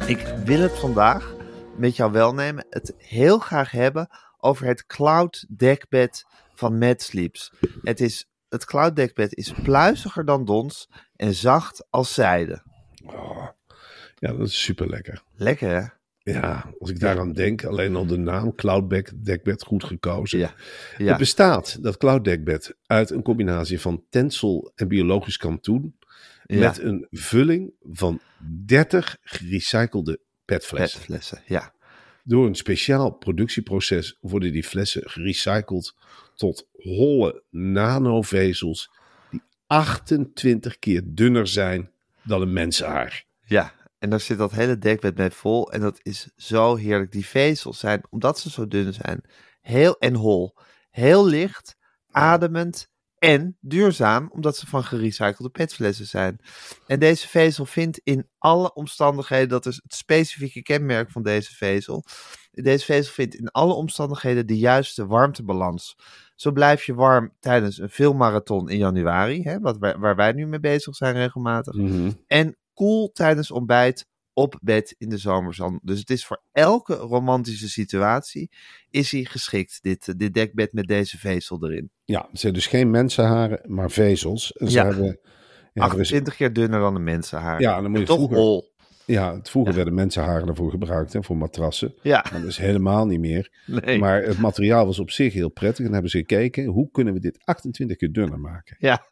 Ik 0.06 0.34
wil 0.44 0.60
het 0.60 0.78
vandaag 0.78 1.34
met 1.76 1.96
jou 1.96 2.12
wel 2.12 2.34
nemen. 2.34 2.66
Het 2.70 2.94
heel 2.96 3.38
graag 3.38 3.70
hebben 3.70 4.08
over 4.38 4.66
het 4.66 4.86
cloud 4.86 5.46
dekbed 5.48 6.24
van 6.54 6.78
Mad 6.78 7.02
Sleeps. 7.02 7.52
Het, 7.82 8.00
is, 8.00 8.28
het 8.56 8.64
cloud 8.64 8.96
dekbed 8.96 9.36
is 9.36 9.52
pluiziger 9.62 10.24
dan 10.24 10.44
dons 10.44 10.88
en 11.16 11.34
zacht 11.34 11.86
als 11.90 12.14
zijde. 12.14 12.62
Oh, 13.06 13.46
ja, 14.14 14.32
dat 14.32 14.46
is 14.46 14.62
super 14.62 14.88
lekker. 14.88 15.22
Lekker 15.34 15.70
hè? 15.70 15.84
Ja, 16.32 16.72
als 16.78 16.90
ik 16.90 17.00
daaraan 17.00 17.32
denk, 17.32 17.64
alleen 17.64 17.96
al 17.96 18.06
de 18.06 18.16
naam 18.16 18.54
Cloudback 18.54 19.10
Dekbed 19.24 19.62
goed 19.62 19.84
gekozen. 19.84 20.38
Ja. 20.38 20.54
Het 20.96 21.16
bestaat, 21.18 21.82
dat 21.82 21.96
Cloud 21.96 22.24
Dekbed, 22.24 22.76
uit 22.86 23.10
een 23.10 23.22
combinatie 23.22 23.80
van 23.80 24.04
tensel 24.10 24.72
en 24.74 24.88
biologisch 24.88 25.36
kantoen. 25.36 25.96
ja. 26.44 26.58
Met 26.58 26.78
een 26.78 27.06
vulling 27.10 27.72
van 27.82 28.20
30 28.64 29.16
gerecyclede 29.22 30.20
petflessen. 30.44 30.98
petflessen. 30.98 31.42
Ja. 31.46 31.72
Door 32.28 32.46
een 32.46 32.54
speciaal 32.54 33.10
productieproces 33.10 34.18
worden 34.20 34.52
die 34.52 34.64
flessen 34.64 35.10
gerecycled 35.10 35.94
tot 36.34 36.68
holle 36.72 37.42
nanovezels 37.50 38.90
die 39.30 39.42
28 39.66 40.78
keer 40.78 41.02
dunner 41.04 41.46
zijn 41.46 41.90
dan 42.22 42.40
een 42.42 42.52
mensenhaar. 42.52 43.24
Ja, 43.44 43.72
en 43.98 44.10
daar 44.10 44.20
zit 44.20 44.38
dat 44.38 44.52
hele 44.52 44.78
dekbed 44.78 45.16
mee 45.16 45.30
vol. 45.30 45.72
En 45.72 45.80
dat 45.80 46.00
is 46.02 46.28
zo 46.36 46.76
heerlijk. 46.76 47.12
Die 47.12 47.26
vezels 47.26 47.78
zijn, 47.78 48.02
omdat 48.10 48.38
ze 48.38 48.50
zo 48.50 48.68
dun 48.68 48.92
zijn, 48.92 49.20
heel 49.60 49.98
en 49.98 50.14
hol. 50.14 50.54
Heel 50.90 51.26
licht, 51.26 51.76
ademend 52.10 52.90
en 53.26 53.56
duurzaam, 53.60 54.28
omdat 54.32 54.56
ze 54.56 54.66
van 54.66 54.84
gerecyclede 54.84 55.50
petflessen 55.50 56.06
zijn. 56.06 56.40
En 56.86 56.98
deze 56.98 57.28
vezel 57.28 57.66
vindt 57.66 58.00
in 58.04 58.28
alle 58.38 58.74
omstandigheden, 58.74 59.48
dat 59.48 59.66
is 59.66 59.80
het 59.82 59.94
specifieke 59.94 60.62
kenmerk 60.62 61.10
van 61.10 61.22
deze 61.22 61.54
vezel. 61.54 62.04
Deze 62.50 62.84
vezel 62.84 63.12
vindt 63.12 63.34
in 63.34 63.50
alle 63.50 63.72
omstandigheden 63.72 64.46
de 64.46 64.58
juiste 64.58 65.06
warmtebalans. 65.06 65.96
Zo 66.34 66.52
blijf 66.52 66.84
je 66.84 66.94
warm 66.94 67.32
tijdens 67.40 67.78
een 67.78 67.90
filmmarathon 67.90 68.68
in 68.68 68.78
januari, 68.78 69.42
hè, 69.42 69.60
wat 69.60 69.78
wij, 69.78 69.96
waar 69.98 70.16
wij 70.16 70.32
nu 70.32 70.46
mee 70.46 70.60
bezig 70.60 70.96
zijn 70.96 71.14
regelmatig. 71.14 71.74
En 72.26 72.56
koel 72.74 73.10
tijdens 73.12 73.50
ontbijt 73.50 74.06
op 74.38 74.58
bed 74.62 74.94
in 74.98 75.08
de 75.08 75.16
zomerzon. 75.18 75.78
Dus 75.82 75.98
het 75.98 76.10
is 76.10 76.26
voor 76.26 76.42
elke 76.52 76.94
romantische 76.94 77.68
situatie 77.68 78.50
is 78.90 79.10
hij 79.12 79.24
geschikt, 79.24 79.78
dit, 79.82 80.08
eh, 80.08 80.14
dit 80.16 80.34
dekbed 80.34 80.72
met 80.72 80.86
deze 80.86 81.18
vezel 81.18 81.64
erin. 81.64 81.90
Ja, 82.04 82.26
het 82.30 82.40
zijn 82.40 82.52
dus 82.52 82.66
geen 82.66 82.90
mensenharen, 82.90 83.60
maar 83.64 83.90
vezels. 83.90 84.46
Ze 84.46 84.70
Ja. 84.70 84.84
hebben, 84.84 85.04
ja, 85.06 85.12
er 85.72 85.82
is- 85.82 85.82
28 85.82 86.36
keer 86.36 86.52
dunner 86.52 86.80
dan 86.80 86.94
een 86.94 87.04
mensenhaar. 87.04 87.60
ja, 87.60 87.80
dan 87.80 87.90
moet 87.90 88.00
je 88.00 88.06
Toch 88.06 88.16
vroeger, 88.16 88.36
hol. 88.36 88.72
ja, 89.04 89.34
het 89.36 89.50
vroeger 89.50 89.70
Ja. 89.70 89.76
werden 89.76 89.94
mensenharen 89.94 90.48
ervoor 90.48 90.70
gebruikt, 90.70 91.12
hè, 91.12 91.22
voor 91.22 91.36
matrassen. 91.36 91.94
Ja, 92.02 92.24
Maar 92.32 92.40
dat 92.40 92.50
is 92.50 92.56
helemaal 92.58 93.06
niet 93.06 93.20
meer. 93.20 93.50
nee. 93.66 93.98
Maar 93.98 94.22
het 94.22 94.38
materiaal 94.38 94.86
was 94.86 94.98
op 94.98 95.10
zich 95.10 95.32
heel 95.32 95.48
prettig. 95.50 95.86
En 95.86 95.92
hebben 95.92 96.10
ze 96.10 96.18
gekeken, 96.18 96.64
hoe 96.64 96.90
kunnen 96.90 97.14
we 97.14 97.20
dit 97.20 97.38
28 97.44 97.96
keer 97.96 98.12
dunner 98.12 98.40
maken? 98.40 98.76
Ja, 98.78 99.06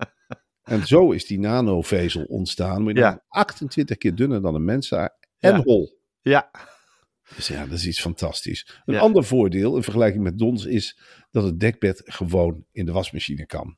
En 0.64 0.86
zo 0.86 1.10
is 1.12 1.26
die 1.26 1.38
nanovezel 1.38 2.24
ontstaan. 2.24 2.84
Maar 2.84 2.94
Ja. 2.96 3.22
28 3.28 3.96
keer 3.96 4.14
dunner 4.14 4.42
dan 4.42 4.54
een 4.54 4.64
mensenhaar 4.64 5.14
en 5.38 5.52
Ja. 5.54 5.62
hol. 5.62 5.98
ja, 6.20 6.50
Dus 7.36 7.48
ja, 7.48 7.66
dat 7.66 7.78
is 7.78 7.86
iets 7.86 8.00
fantastisch. 8.00 8.80
Een 8.84 8.94
Ja. 8.94 9.00
ander 9.00 9.24
voordeel 9.24 9.76
in 9.76 9.82
vergelijking 9.82 10.22
met 10.22 10.38
Dons 10.38 10.64
is 10.64 10.98
dat 11.30 11.44
het 11.44 11.60
dekbed 11.60 12.02
gewoon 12.04 12.64
in 12.72 12.86
de 12.86 12.92
wasmachine 12.92 13.46
kan. 13.46 13.76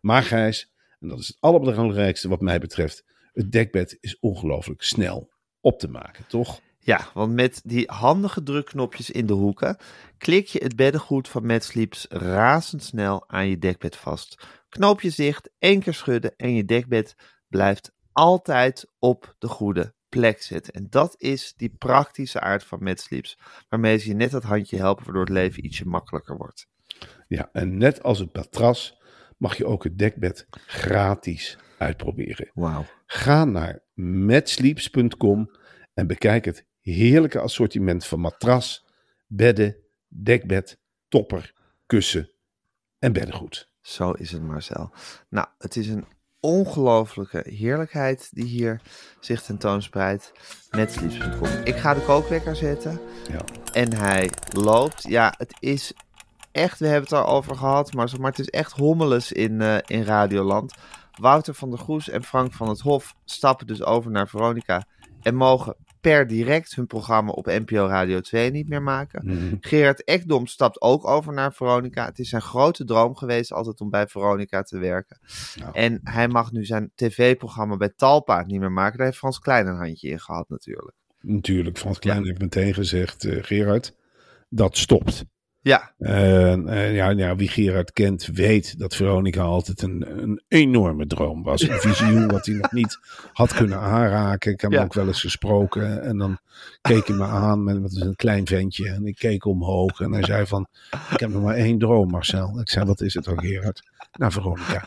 Maar 0.00 0.22
Gijs, 0.22 0.72
en 1.00 1.08
dat 1.08 1.18
is 1.18 1.26
het 1.26 1.36
allerbelangrijkste 1.40 2.28
wat 2.28 2.40
mij 2.40 2.58
betreft, 2.58 3.04
het 3.32 3.52
dekbed 3.52 3.96
is 4.00 4.18
ongelooflijk 4.20 4.82
snel 4.82 5.30
op 5.60 5.78
te 5.78 5.88
maken, 5.88 6.24
toch? 6.28 6.60
ja, 6.80 7.08
want 7.14 7.32
met 7.34 7.60
die 7.64 7.84
handige 7.86 8.42
drukknopjes 8.42 9.10
in 9.10 9.26
de 9.26 9.32
hoeken 9.32 9.76
klik 10.18 10.46
je 10.46 10.58
het 10.62 10.76
beddengoed 10.76 11.28
van 11.28 11.46
Mad 11.46 11.64
Sleeps 11.64 12.06
razendsnel 12.08 13.24
aan 13.28 13.48
je 13.48 13.58
dekbed 13.58 13.96
vast. 13.96 14.46
Knoop 14.68 15.00
je 15.00 15.12
dicht, 15.16 15.50
één 15.58 15.80
keer 15.80 15.94
schudden 15.94 16.36
en 16.36 16.54
je 16.54 16.64
dekbed 16.64 17.14
blijft 17.48 17.92
altijd 18.12 18.86
op 18.98 19.34
de 19.38 19.48
goede 19.48 19.94
plek 20.08 20.42
zetten. 20.42 20.72
En 20.72 20.86
dat 20.90 21.14
is 21.18 21.54
die 21.56 21.74
praktische 21.78 22.40
aard 22.40 22.64
van 22.64 22.82
Mad 22.82 23.00
Sleeps. 23.00 23.38
Waarmee 23.68 23.98
ze 23.98 24.08
je 24.08 24.14
net 24.14 24.30
dat 24.30 24.42
handje 24.42 24.76
helpen, 24.76 25.04
waardoor 25.04 25.24
het 25.24 25.32
leven 25.32 25.64
ietsje 25.64 25.86
makkelijker 25.86 26.36
wordt. 26.36 26.66
Ja, 27.28 27.48
en 27.52 27.76
net 27.76 28.02
als 28.02 28.18
het 28.18 28.34
matras 28.34 28.98
mag 29.36 29.56
je 29.56 29.66
ook 29.66 29.84
het 29.84 29.98
dekbed 29.98 30.46
gratis 30.66 31.58
uitproberen. 31.78 32.50
Wauw. 32.54 32.84
Ga 33.06 33.44
naar 33.44 33.82
matsleeps.com 33.94 35.50
en 35.94 36.06
bekijk 36.06 36.44
het 36.44 36.66
heerlijke 36.80 37.40
assortiment 37.40 38.06
van 38.06 38.20
matras, 38.20 38.86
bedden, 39.26 39.76
dekbed, 40.08 40.80
topper, 41.08 41.54
kussen 41.86 42.32
en 42.98 43.12
beddengoed. 43.12 43.70
Zo 43.88 44.10
is 44.10 44.32
het, 44.32 44.42
Marcel. 44.42 44.90
Nou, 45.28 45.46
het 45.58 45.76
is 45.76 45.88
een 45.88 46.06
ongelofelijke 46.40 47.42
heerlijkheid 47.44 48.28
die 48.32 48.44
hier 48.44 48.80
zich 49.20 49.42
tentoonspreidt. 49.42 50.32
Netsleeps.com. 50.70 51.48
Ik 51.64 51.76
ga 51.76 51.94
de 51.94 52.00
kookwekker 52.00 52.56
zetten. 52.56 53.00
Ja. 53.30 53.44
En 53.72 53.94
hij 53.94 54.30
loopt. 54.48 55.02
Ja, 55.02 55.34
het 55.36 55.56
is 55.58 55.92
echt, 56.52 56.78
we 56.78 56.86
hebben 56.86 57.10
het 57.10 57.26
erover 57.26 57.56
gehad, 57.56 57.92
maar, 57.92 58.08
het 58.20 58.38
is 58.38 58.48
echt 58.48 58.72
hommeles 58.72 59.32
in, 59.32 59.60
eh, 59.60 59.76
in 59.86 60.02
Radioland. 60.02 60.74
Wouter 61.20 61.54
van 61.54 61.70
der 61.70 61.78
Goes 61.78 62.08
en 62.08 62.24
Frank 62.24 62.52
van 62.52 62.68
het 62.68 62.80
Hof 62.80 63.14
stappen 63.24 63.66
dus 63.66 63.82
over 63.82 64.10
naar 64.10 64.28
Veronica 64.28 64.86
en 65.22 65.34
mogen 65.34 65.76
per 66.00 66.26
direct 66.26 66.74
hun 66.74 66.86
programma 66.86 67.30
op 67.30 67.46
NPO 67.46 67.86
Radio 67.86 68.20
2 68.20 68.50
niet 68.50 68.68
meer 68.68 68.82
maken. 68.82 69.26
Mhm. 69.26 69.54
Gerard 69.60 70.04
Ekdom 70.04 70.46
stapt 70.46 70.80
ook 70.80 71.06
over 71.06 71.32
naar 71.32 71.52
Veronica. 71.52 72.04
Het 72.04 72.18
is 72.18 72.28
zijn 72.28 72.42
grote 72.42 72.84
droom 72.84 73.16
geweest 73.16 73.52
altijd 73.52 73.80
om 73.80 73.90
bij 73.90 74.06
Veronica 74.06 74.62
te 74.62 74.78
werken. 74.78 75.18
Nou. 75.60 75.70
En 75.72 76.00
hij 76.02 76.28
mag 76.28 76.52
nu 76.52 76.64
zijn 76.64 76.90
tv-programma 76.94 77.76
bij 77.76 77.92
Talpa 77.96 78.44
niet 78.46 78.60
meer 78.60 78.72
maken. 78.72 78.96
Daar 78.96 79.06
heeft 79.06 79.18
Frans 79.18 79.38
Klein 79.38 79.66
een 79.66 79.76
handje 79.76 80.08
in 80.08 80.20
gehad 80.20 80.48
natuurlijk. 80.48 80.96
Natuurlijk, 81.20 81.78
Frans 81.78 81.98
Klein 81.98 82.24
heeft 82.24 82.40
meteen 82.40 82.74
gezegd, 82.74 83.24
eh, 83.24 83.42
Gerard, 83.42 83.94
dat 84.48 84.76
stopt. 84.76 85.24
Ja, 85.68 85.92
En 85.98 86.66
ja, 86.92 87.10
ja, 87.10 87.36
wie 87.36 87.48
Gerard 87.48 87.92
kent, 87.92 88.26
weet 88.26 88.78
dat 88.78 88.94
Veronica 88.94 89.42
altijd 89.42 89.82
een, 89.82 90.04
een 90.22 90.42
enorme 90.48 91.06
droom 91.06 91.42
was. 91.42 91.68
Een 91.68 91.80
visioen 91.80 92.28
wat 92.28 92.46
hij 92.46 92.54
nog 92.54 92.72
niet 92.72 92.98
had 93.32 93.54
kunnen 93.54 93.78
aanraken. 93.78 94.52
Ik 94.52 94.60
heb 94.60 94.70
hem 94.70 94.78
Ja. 94.80 94.84
ook 94.86 94.94
wel 94.94 95.06
eens 95.06 95.20
gesproken. 95.20 96.02
En 96.02 96.18
dan 96.18 96.38
keek 96.80 97.06
hij 97.06 97.16
me 97.16 97.24
aan 97.24 97.64
met, 97.64 97.80
met 97.82 98.00
een 98.00 98.16
klein 98.16 98.46
ventje. 98.46 98.88
En 98.88 99.06
ik 99.06 99.16
keek 99.16 99.44
omhoog. 99.44 100.00
En 100.00 100.12
hij 100.12 100.24
zei 100.24 100.46
van, 100.46 100.66
ik 101.10 101.20
heb 101.20 101.30
nog 101.30 101.42
maar 101.42 101.54
één 101.54 101.78
droom, 101.78 102.10
Marcel. 102.10 102.60
Ik 102.60 102.68
zei, 102.68 102.84
wat 102.84 103.00
is 103.00 103.14
het 103.14 103.24
dan, 103.24 103.40
Gerard? 103.40 103.82
Naar 104.12 104.32
Veronica. 104.32 104.84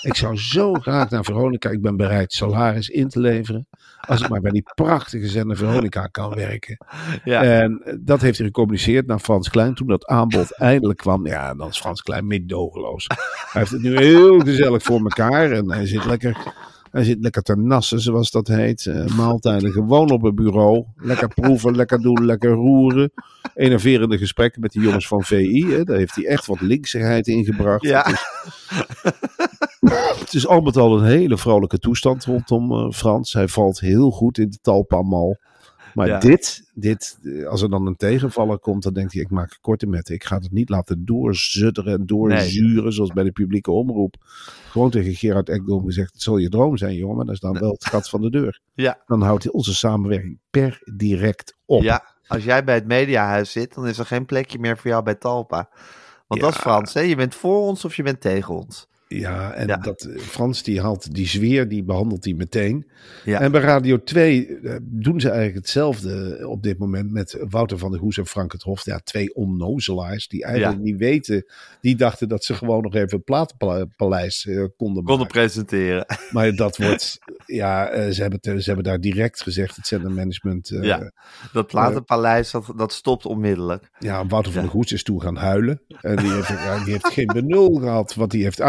Ik 0.00 0.14
zou 0.14 0.36
zo 0.36 0.72
graag 0.72 1.10
naar 1.10 1.24
Veronica. 1.24 1.70
Ik 1.70 1.82
ben 1.82 1.96
bereid 1.96 2.32
salaris 2.32 2.88
in 2.88 3.08
te 3.08 3.20
leveren. 3.20 3.68
Als 4.00 4.20
ik 4.20 4.28
maar 4.28 4.40
bij 4.40 4.50
die 4.50 4.70
prachtige 4.74 5.28
zender 5.28 5.56
Veronica 5.56 6.06
kan 6.06 6.34
werken. 6.34 6.78
ja. 7.24 7.42
En 7.42 7.82
eh, 7.84 7.94
dat 8.00 8.20
heeft 8.20 8.38
hij 8.38 8.46
gecommuniceerd 8.46 9.06
naar 9.06 9.18
Frans 9.18 9.48
Klein. 9.48 9.74
Toen 9.74 9.86
dat 9.86 10.06
aanbod 10.06 10.52
eindelijk 10.58 10.98
kwam, 10.98 11.26
ja, 11.26 11.54
dan 11.54 11.68
is 11.68 11.78
Frans 11.78 12.02
Klein 12.02 12.26
meedogenloos. 12.26 13.06
Hij 13.06 13.60
heeft 13.60 13.70
het 13.70 13.82
nu 13.82 13.98
heel 13.98 14.40
gezellig 14.40 14.82
voor 14.82 15.00
elkaar. 15.00 15.50
En 15.50 15.70
hij 15.70 15.86
zit 15.86 16.04
lekker, 16.04 16.52
hij 16.96 17.04
zit 17.04 17.18
lekker 17.22 17.42
te 17.42 17.56
nassen, 17.56 18.00
zoals 18.00 18.30
dat 18.30 18.48
heet. 18.48 18.86
Eh, 18.86 19.06
maaltijden 19.16 19.72
gewoon 19.72 20.10
op 20.10 20.22
het 20.22 20.34
bureau. 20.34 20.84
Lekker 20.96 21.28
proeven, 21.28 21.76
lekker 21.76 22.00
doen, 22.00 22.24
lekker 22.24 22.50
roeren. 22.50 23.12
Enerverende 23.54 24.18
gesprekken 24.18 24.60
met 24.60 24.72
die 24.72 24.82
jongens 24.82 25.06
van 25.08 25.22
VI. 25.24 25.66
Hè. 25.70 25.84
Daar 25.84 25.96
heeft 25.96 26.14
hij 26.14 26.26
echt 26.26 26.46
wat 26.46 26.60
linksigheid 26.60 27.26
in 27.26 27.44
gebracht. 27.44 27.82
Ja. 27.82 28.02
Het 28.02 28.12
is- 28.14 28.24
Het 30.20 30.34
is 30.34 30.46
al 30.46 30.60
met 30.60 30.76
al 30.76 30.98
een 30.98 31.04
hele 31.04 31.38
vrolijke 31.38 31.78
toestand 31.78 32.24
rondom 32.24 32.72
eh, 32.72 32.90
Frans. 32.92 33.32
Hij 33.32 33.48
valt 33.48 33.80
heel 33.80 34.10
goed 34.10 34.38
in 34.38 34.50
de 34.50 34.58
talpamal. 34.62 35.36
Maar 35.96 36.06
Ja. 36.06 36.18
dit, 36.18 36.70
dit, 36.74 37.18
eh, 37.22 37.46
als 37.46 37.62
er 37.62 37.70
dan 37.70 37.86
een 37.86 37.96
tegenvaller 37.96 38.58
komt, 38.58 38.82
dan 38.82 38.92
denkt 38.92 39.12
hij, 39.12 39.22
ik 39.22 39.30
maak 39.30 39.58
korte 39.60 39.86
met. 39.86 40.08
Ik 40.08 40.24
ga 40.24 40.36
het 40.38 40.52
niet 40.52 40.68
laten 40.68 41.04
doorzutteren 41.04 41.92
en 41.92 42.06
doorzuren, 42.06 42.92
zoals 42.92 43.12
bij 43.12 43.24
de 43.24 43.30
publieke 43.32 43.70
omroep. 43.70 44.14
Gewoon 44.70 44.90
tegen 44.90 45.14
Gerard 45.14 45.48
Ekdom 45.48 45.84
gezegd, 45.84 46.12
het 46.12 46.22
zal 46.22 46.36
je 46.36 46.48
droom 46.48 46.76
zijn, 46.76 46.94
jongen, 46.94 47.16
maar 47.16 47.24
dat 47.24 47.34
is 47.34 47.40
dan 47.40 47.58
wel 47.58 47.70
het 47.72 47.84
gat 47.84 48.08
van 48.08 48.20
de 48.20 48.30
deur. 48.30 48.60
ja. 48.74 49.02
Dan 49.06 49.22
houdt 49.22 49.42
hij 49.42 49.52
onze 49.52 49.74
samenwerking 49.74 50.38
per 50.50 50.80
direct 50.94 51.56
op. 51.64 51.82
Ja, 51.82 52.14
als 52.26 52.44
jij 52.44 52.64
bij 52.64 52.74
het 52.74 52.86
mediahuis 52.86 53.50
zit, 53.52 53.74
dan 53.74 53.86
is 53.86 53.98
er 53.98 54.06
geen 54.06 54.26
plekje 54.26 54.58
meer 54.58 54.78
voor 54.78 54.90
jou 54.90 55.02
bij 55.02 55.14
Talpa. 55.14 55.68
Want 56.26 56.40
dat 56.40 56.50
is. 56.50 56.56
Frans, 56.58 56.94
hè? 56.94 57.00
Je 57.00 57.16
bent 57.16 57.34
voor 57.34 57.60
ons 57.60 57.84
of 57.84 57.96
je 57.96 58.02
bent 58.02 58.20
tegen 58.20 58.54
ons. 58.54 58.88
Ja, 59.08 59.52
en 59.52 59.66
Ja. 59.66 59.76
Dat, 59.76 60.02
eh, 60.02 60.18
Frans 60.18 60.62
die 60.62 60.80
haalt 60.80 61.14
die 61.14 61.26
zweer, 61.28 61.68
die 61.68 61.82
behandelt 61.84 62.24
hij 62.24 62.34
meteen. 62.34 62.86
Ja. 63.24 63.40
En 63.40 63.52
bij 63.52 63.60
Radio 63.60 64.02
2 64.02 64.46
eh, 64.58 64.76
doen 64.82 65.20
ze 65.20 65.28
eigenlijk 65.28 65.58
hetzelfde 65.58 66.38
op 66.48 66.62
dit 66.62 66.78
moment 66.78 67.10
met 67.12 67.36
Wouter 67.48 67.78
van 67.78 67.90
der 67.90 68.00
Goes 68.00 68.18
en 68.18 68.26
Frank 68.26 68.52
het 68.52 68.62
Hof. 68.62 68.84
Ja, 68.84 68.98
twee 68.98 69.34
onnozelaars 69.34 70.28
die 70.28 70.44
eigenlijk 70.44 70.76
Ja. 70.78 70.84
niet 70.84 70.96
weten. 70.98 71.44
Die 71.80 71.96
dachten 71.96 72.28
dat 72.28 72.44
ze 72.44 72.54
gewoon 72.54 72.82
nog 72.82 72.94
even 72.94 73.16
het 73.16 73.24
platenpaleis 73.24 74.46
eh, 74.46 74.54
konden 74.56 74.68
Konden 74.76 75.04
maken. 75.04 75.26
presenteren. 75.26 76.06
Maar 76.30 76.54
dat 76.54 76.76
wordt, 76.82 77.18
ja, 77.46 77.88
eh, 77.88 78.10
ze, 78.10 78.20
hebben 78.22 78.40
ze 78.42 78.62
hebben 78.66 78.84
daar 78.84 79.00
direct 79.00 79.42
gezegd, 79.42 79.76
het 79.76 79.86
zendermanagement. 79.86 80.70
eh 80.70 80.82
Ja. 80.82 81.12
Dat 81.52 81.66
platenpaleis, 81.66 82.50
dat, 82.50 82.72
dat 82.76 82.92
stopt 82.92 83.26
onmiddellijk. 83.26 83.90
ja, 83.98 84.26
Wouter 84.26 84.52
van 84.52 84.62
der 84.62 84.70
Goes 84.70 84.92
is 84.92 85.02
toen 85.02 85.20
gaan 85.22 85.36
huilen. 85.36 85.80
En 86.00 86.16
die 86.16 86.30
heeft, 86.32 86.48
die 86.84 86.92
heeft 86.92 87.06
geen 87.12 87.26
benul 87.26 87.74
gehad 87.74 88.14
wat 88.14 88.32
hij 88.32 88.40
heeft 88.40 88.60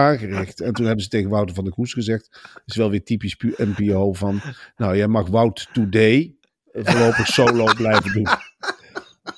En 0.62 0.74
toen 0.74 0.86
hebben 0.86 1.04
ze 1.04 1.10
tegen 1.10 1.30
Wouter 1.30 1.56
van 1.56 1.64
der 1.64 1.74
Goes 1.74 1.94
gezegd. 1.94 2.30
Dat 2.54 2.62
is 2.66 2.76
wel 2.76 2.90
weer 2.90 3.04
typisch 3.04 3.38
NPO 3.58 4.14
van... 4.14 4.42
Nou, 4.78 4.98
jij 4.98 5.08
mag 5.08 5.28
Wout 5.28 5.70
Today 5.74 6.36
voorlopig 6.74 7.28
solo 7.28 7.66
blijven 7.78 8.14
doen. 8.14 8.28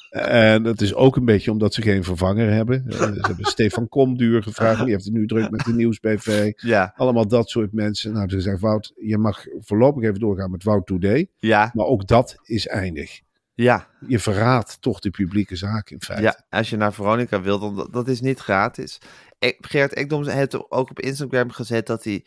En 0.09 0.63
dat 0.63 0.81
is 0.81 0.93
ook 0.93 1.15
een 1.15 1.25
beetje 1.25 1.51
omdat 1.51 1.73
ze 1.73 1.81
geen 1.81 2.03
vervanger 2.03 2.51
hebben. 2.51 2.85
Eh, 2.87 2.97
Ze 2.97 3.19
hebben 3.21 3.45
Stefan 3.45 3.87
Komduur 3.89 4.43
gevraagd. 4.43 4.79
Die 4.83 4.91
heeft 4.91 5.03
het 5.05 5.13
nu 5.13 5.27
druk 5.27 5.49
met 5.49 5.65
de 5.65 5.73
Nieuwsbv. 5.73 6.51
Ja, 6.55 6.93
Allemaal 6.95 7.27
dat 7.27 7.49
soort 7.49 7.73
mensen. 7.73 8.13
Nou, 8.13 8.27
toen 8.27 8.41
zei 8.41 8.57
Wout, 8.57 8.93
je 8.95 9.17
mag 9.17 9.43
voorlopig 9.59 10.03
even 10.03 10.19
doorgaan 10.19 10.51
met 10.51 10.63
Wout 10.63 10.85
Today. 10.85 11.27
ja, 11.39 11.71
Maar 11.73 11.85
ook 11.85 12.07
dat 12.07 12.35
is 12.43 12.67
eindig. 12.67 13.19
Ja. 13.63 13.87
Je 14.07 14.19
verraadt 14.19 14.81
toch 14.81 14.99
de 14.99 15.09
publieke 15.09 15.55
zaak 15.55 15.89
in 15.89 16.01
feite. 16.01 16.23
Ja, 16.23 16.43
als 16.49 16.69
je 16.69 16.77
naar 16.77 16.93
Veronica 16.93 17.41
wilt, 17.41 17.61
dan 17.61 17.75
dat, 17.75 17.93
dat 17.93 18.07
is 18.07 18.21
niet 18.21 18.39
gratis. 18.39 18.97
Ik, 19.39 19.57
Gerard 19.59 19.93
Ekdom 19.93 20.27
heeft 20.27 20.71
ook 20.71 20.89
op 20.89 20.99
Instagram 20.99 21.51
gezet 21.51 21.87
dat 21.87 22.03
hij 22.03 22.25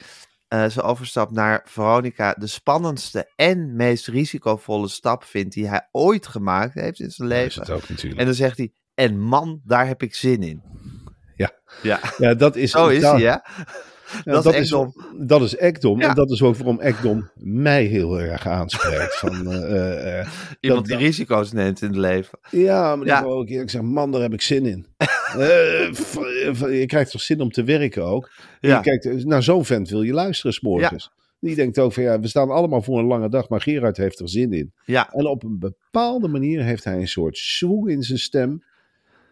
eh 0.49 0.67
zijn 0.69 0.87
overstap 0.87 1.31
naar 1.31 1.63
Veronica 1.65 2.33
de 2.39 2.47
spannendste 2.47 3.33
en 3.37 3.77
meest 3.77 4.07
risicovolle 4.07 4.89
stap 4.89 5.25
vindt 5.25 5.55
die 5.55 5.69
hij 5.69 5.89
ooit 5.91 6.27
gemaakt 6.27 6.75
heeft 6.75 7.01
in 7.01 7.11
zijn 7.11 7.29
Dat 7.29 7.39
is 7.39 7.45
leven. 7.45 7.61
het 7.61 7.71
ook 7.83 7.89
natuurlijk. 7.89 8.21
En 8.21 8.27
dan 8.27 8.35
zegt 8.35 8.57
hij, 8.57 8.73
en 8.95 9.21
man, 9.21 9.61
daar 9.65 9.87
heb 9.87 10.03
ik 10.03 10.15
zin 10.15 10.43
in. 10.43 10.63
Ja. 11.37 11.51
Ja, 11.83 12.01
Ja, 12.19 12.35
dat 12.35 12.57
is, 12.57 12.71
zo 12.71 12.89
is 12.89 13.03
hij, 13.03 13.21
ja, 13.21 13.45
dat 14.25 14.47
is 14.47 14.53
Ekdom. 14.55 14.95
Dat 15.19 15.43
is 15.43 15.57
Ekdom. 15.57 16.01
Ja. 16.01 16.09
En 16.09 16.15
dat 16.15 16.31
is 16.31 16.43
ook 16.43 16.57
waarom 16.57 16.81
Ekdom 16.81 17.31
mij 17.35 17.85
heel 17.85 18.21
erg 18.21 18.47
aanspreekt. 18.47 19.17
Van, 19.19 19.53
eh, 19.53 20.27
Iemand 20.61 20.89
dat- 20.89 20.99
die 20.99 21.07
risico's 21.07 21.53
neemt 21.53 21.83
in 21.83 21.89
het 21.89 21.97
leven. 21.97 22.39
ja, 22.51 22.97
maar 22.97 23.05
die 23.05 23.15
Ja. 23.15 23.23
wil 23.23 23.33
ook 23.33 23.49
eerlijk 23.49 23.71
zeggen, 23.71 23.91
man, 23.91 24.13
daar 24.13 24.21
heb 24.23 24.33
ik 24.33 24.43
zin 24.43 24.67
in. 24.67 24.87
Je 26.71 26.85
krijgt 26.87 27.11
toch 27.11 27.21
zin 27.21 27.41
om 27.41 27.51
te 27.51 27.65
werken 27.65 28.05
ook? 28.05 28.31
Ja. 28.61 28.77
Je 28.77 28.83
kijkt, 28.83 29.25
naar 29.25 29.43
zo'n 29.43 29.65
vent 29.65 29.89
wil 29.89 30.03
je 30.03 30.13
luisteren 30.13 30.53
s'morgens. 30.53 31.11
Die 31.41 31.55
denkt 31.55 31.79
ook 31.79 31.93
van 31.93 32.03
ja, 32.03 32.21
we 32.21 32.29
staan 32.29 32.51
allemaal 32.51 32.83
voor 32.83 32.99
een 32.99 33.07
lange 33.07 33.29
dag, 33.29 33.49
maar 33.49 33.61
Gerard 33.61 33.97
heeft 33.97 34.19
er 34.21 34.29
zin 34.29 34.53
in. 34.53 34.73
Ja, 34.85 35.09
En 35.13 35.27
op 35.27 35.43
een 35.45 35.59
bepaalde 35.59 36.29
manier 36.29 36.63
heeft 36.65 36.85
hij 36.85 36.97
een 36.97 37.09
soort 37.09 37.37
swoeg 37.37 37.89
in 37.89 38.03
zijn 38.03 38.19
stem. 38.19 38.63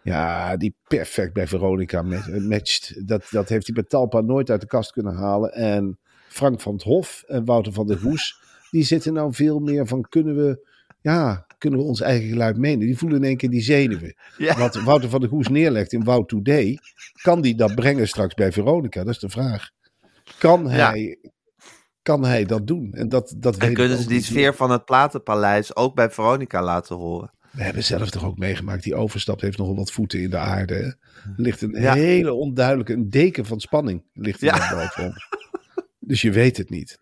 Ja, 0.02 0.57
die 0.57 0.75
perfect 0.88 1.33
bij 1.33 1.47
Veronica 1.47 2.02
ma- 2.02 2.26
matcht. 2.49 3.07
Dat, 3.09 3.26
dat 3.30 3.49
heeft 3.49 3.66
hij 3.66 3.75
bij 3.75 3.85
Talpa 3.85 4.21
nooit 4.21 4.50
uit 4.50 4.61
de 4.61 4.66
kast 4.66 4.92
kunnen 4.92 5.14
halen. 5.14 5.52
En 5.52 5.99
Frank 6.28 6.61
van 6.61 6.73
het 6.73 6.83
Hof 6.83 7.23
en 7.26 7.45
Wouter 7.45 7.73
van 7.73 7.87
der 7.87 7.99
Goes, 7.99 8.40
die 8.71 8.83
zitten 8.85 9.12
nou 9.12 9.35
veel 9.35 9.59
meer 9.59 9.87
van 9.87 10.07
kunnen 10.09 10.37
we, 10.37 10.69
ja, 11.00 11.47
kunnen 11.59 11.78
we 11.78 11.85
ons 11.85 12.00
eigen 12.00 12.28
geluid 12.28 12.57
menen. 12.57 12.87
Die 12.87 12.99
voelen 12.99 13.19
in 13.19 13.25
één 13.25 13.37
keer 13.37 13.50
die 13.50 13.62
zenuwen. 13.62 14.14
ja. 14.37 14.59
Wat 14.59 14.83
Wouter 14.83 15.09
van 15.11 15.21
der 15.21 15.28
Goes 15.28 15.49
neerlegt 15.49 15.92
in 15.92 16.04
Wout 16.04 16.28
Today, 16.28 16.78
kan 17.23 17.40
die 17.40 17.54
dat 17.54 17.75
brengen 17.75 18.09
straks 18.09 18.35
bij 18.35 18.52
Veronica? 18.52 19.04
Dat 19.04 19.14
is 19.14 19.21
de 19.21 19.28
vraag. 19.28 19.71
Kan 20.38 20.69
Ja. 20.69 20.90
hij, 20.90 21.19
kan 22.02 22.25
hij 22.25 22.45
dat 22.45 22.66
doen? 22.66 22.92
En 22.92 23.09
dat, 23.09 23.35
dat 23.37 23.57
En 23.57 23.75
kunnen 23.75 23.99
ze 23.99 24.09
die 24.09 24.23
sfeer 24.23 24.54
van 24.54 24.71
het 24.71 24.85
Platenpaleis 24.85 25.76
ook 25.76 25.95
bij 25.95 26.11
Veronica 26.11 26.62
laten 26.62 26.97
horen? 26.97 27.30
We 27.50 27.62
hebben 27.62 27.85
zelf 27.85 28.11
toch 28.11 28.25
ook 28.25 28.38
meegemaakt. 28.38 28.83
Die 28.83 28.95
overstap 28.95 29.40
heeft 29.40 29.59
nogal 29.59 29.76
wat 29.76 29.92
voeten 29.92 30.21
in 30.21 30.30
de 30.30 30.37
aarde. 30.38 30.75
hè? 30.75 30.80
Er 30.83 30.97
ligt 31.37 31.62
een 31.62 31.80
Ja. 31.80 31.95
hele 31.95 32.33
onduidelijke, 32.33 32.92
een 32.92 33.11
deken 33.11 33.45
van 33.47 33.61
spanning 33.61 34.04
ligt 34.12 34.40
er 34.40 34.47
Ja. 34.47 34.57
ja. 34.57 34.71
boven 34.75 35.04
ons. 35.04 35.28
Dus 35.99 36.23
je 36.23 36.30
weet 36.30 36.57
het 36.57 36.71
niet. 36.71 36.99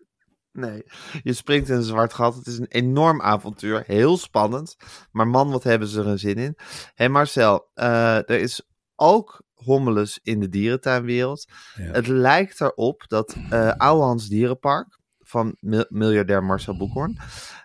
Nee, 0.51 0.83
je 1.23 1.33
springt 1.33 1.69
in 1.69 1.75
een 1.75 1.83
zwart 1.83 2.13
gat. 2.13 2.35
Het 2.35 2.47
is 2.47 2.57
een 2.59 2.67
enorm 2.69 3.21
avontuur. 3.21 3.83
Heel 3.85 4.17
spannend. 4.17 4.75
Maar 5.11 5.27
man, 5.27 5.49
wat 5.51 5.63
hebben 5.63 5.87
ze 5.87 5.99
er 5.99 6.07
een 6.07 6.19
zin 6.19 6.35
in. 6.35 6.55
Hé 6.95 7.07
Marcel, 7.09 7.69
eh, 7.73 8.15
er 8.15 8.29
is 8.39 8.61
ook 8.95 9.43
hommeles 9.53 10.19
in 10.23 10.39
de 10.39 10.49
dierentuinwereld. 10.49 11.47
Ja. 11.75 11.83
Het 11.83 12.07
lijkt 12.07 12.61
erop 12.61 13.03
dat 13.07 13.35
eh 13.49 13.71
Ouwehands 13.77 14.27
Dierenpark 14.27 14.98
van 15.29 15.55
mil- 15.59 15.85
miljardair 15.89 16.43
Marcel 16.43 16.77
Boekhoorn. 16.77 17.17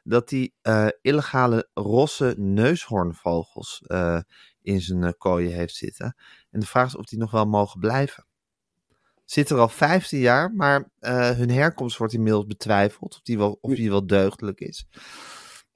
Dat 0.02 0.30
hij 0.30 0.52
eh, 0.62 0.86
illegale 1.02 1.68
rosse 1.74 2.34
neushoornvogels 2.38 3.82
eh, 3.86 4.20
in 4.62 4.80
zijn 4.80 5.04
eh, 5.04 5.12
kooien 5.18 5.52
heeft 5.52 5.74
zitten. 5.74 6.16
En 6.50 6.60
de 6.60 6.66
vraag 6.66 6.86
is 6.86 6.96
of 6.96 7.04
die 7.04 7.18
nog 7.18 7.30
wel 7.30 7.46
mogen 7.46 7.80
blijven. 7.80 8.26
Zit 9.24 9.50
er 9.50 9.58
al 9.58 9.68
15 9.68 10.18
jaar, 10.18 10.52
maar 10.52 10.90
hun 11.36 11.50
herkomst 11.50 11.96
wordt 11.96 12.12
inmiddels 12.12 12.46
betwijfeld. 12.46 13.14
Of 13.14 13.20
die 13.22 13.38
wel, 13.38 13.58
of 13.60 13.74
die 13.74 13.90
wel 13.90 14.06
deugdelijk 14.06 14.60
is. 14.60 14.86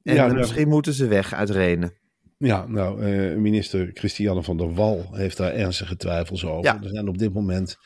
En 0.02 0.14
Ja, 0.14 0.26
nou- 0.26 0.38
misschien 0.38 0.68
moeten 0.68 0.92
ze 0.92 1.06
weg 1.06 1.32
uit 1.32 1.50
Renen. 1.50 1.92
Ja, 2.38 2.66
nou, 2.66 3.00
minister 3.36 3.90
Christiane 3.94 4.42
van 4.42 4.56
der 4.56 4.74
Wal 4.74 5.08
heeft 5.12 5.36
daar 5.36 5.52
ernstige 5.52 5.96
twijfels 5.96 6.44
over. 6.44 6.64
Ja. 6.64 6.82
Er 6.82 6.88
zijn 6.88 7.08
op 7.08 7.18
dit 7.18 7.32
moment. 7.32 7.76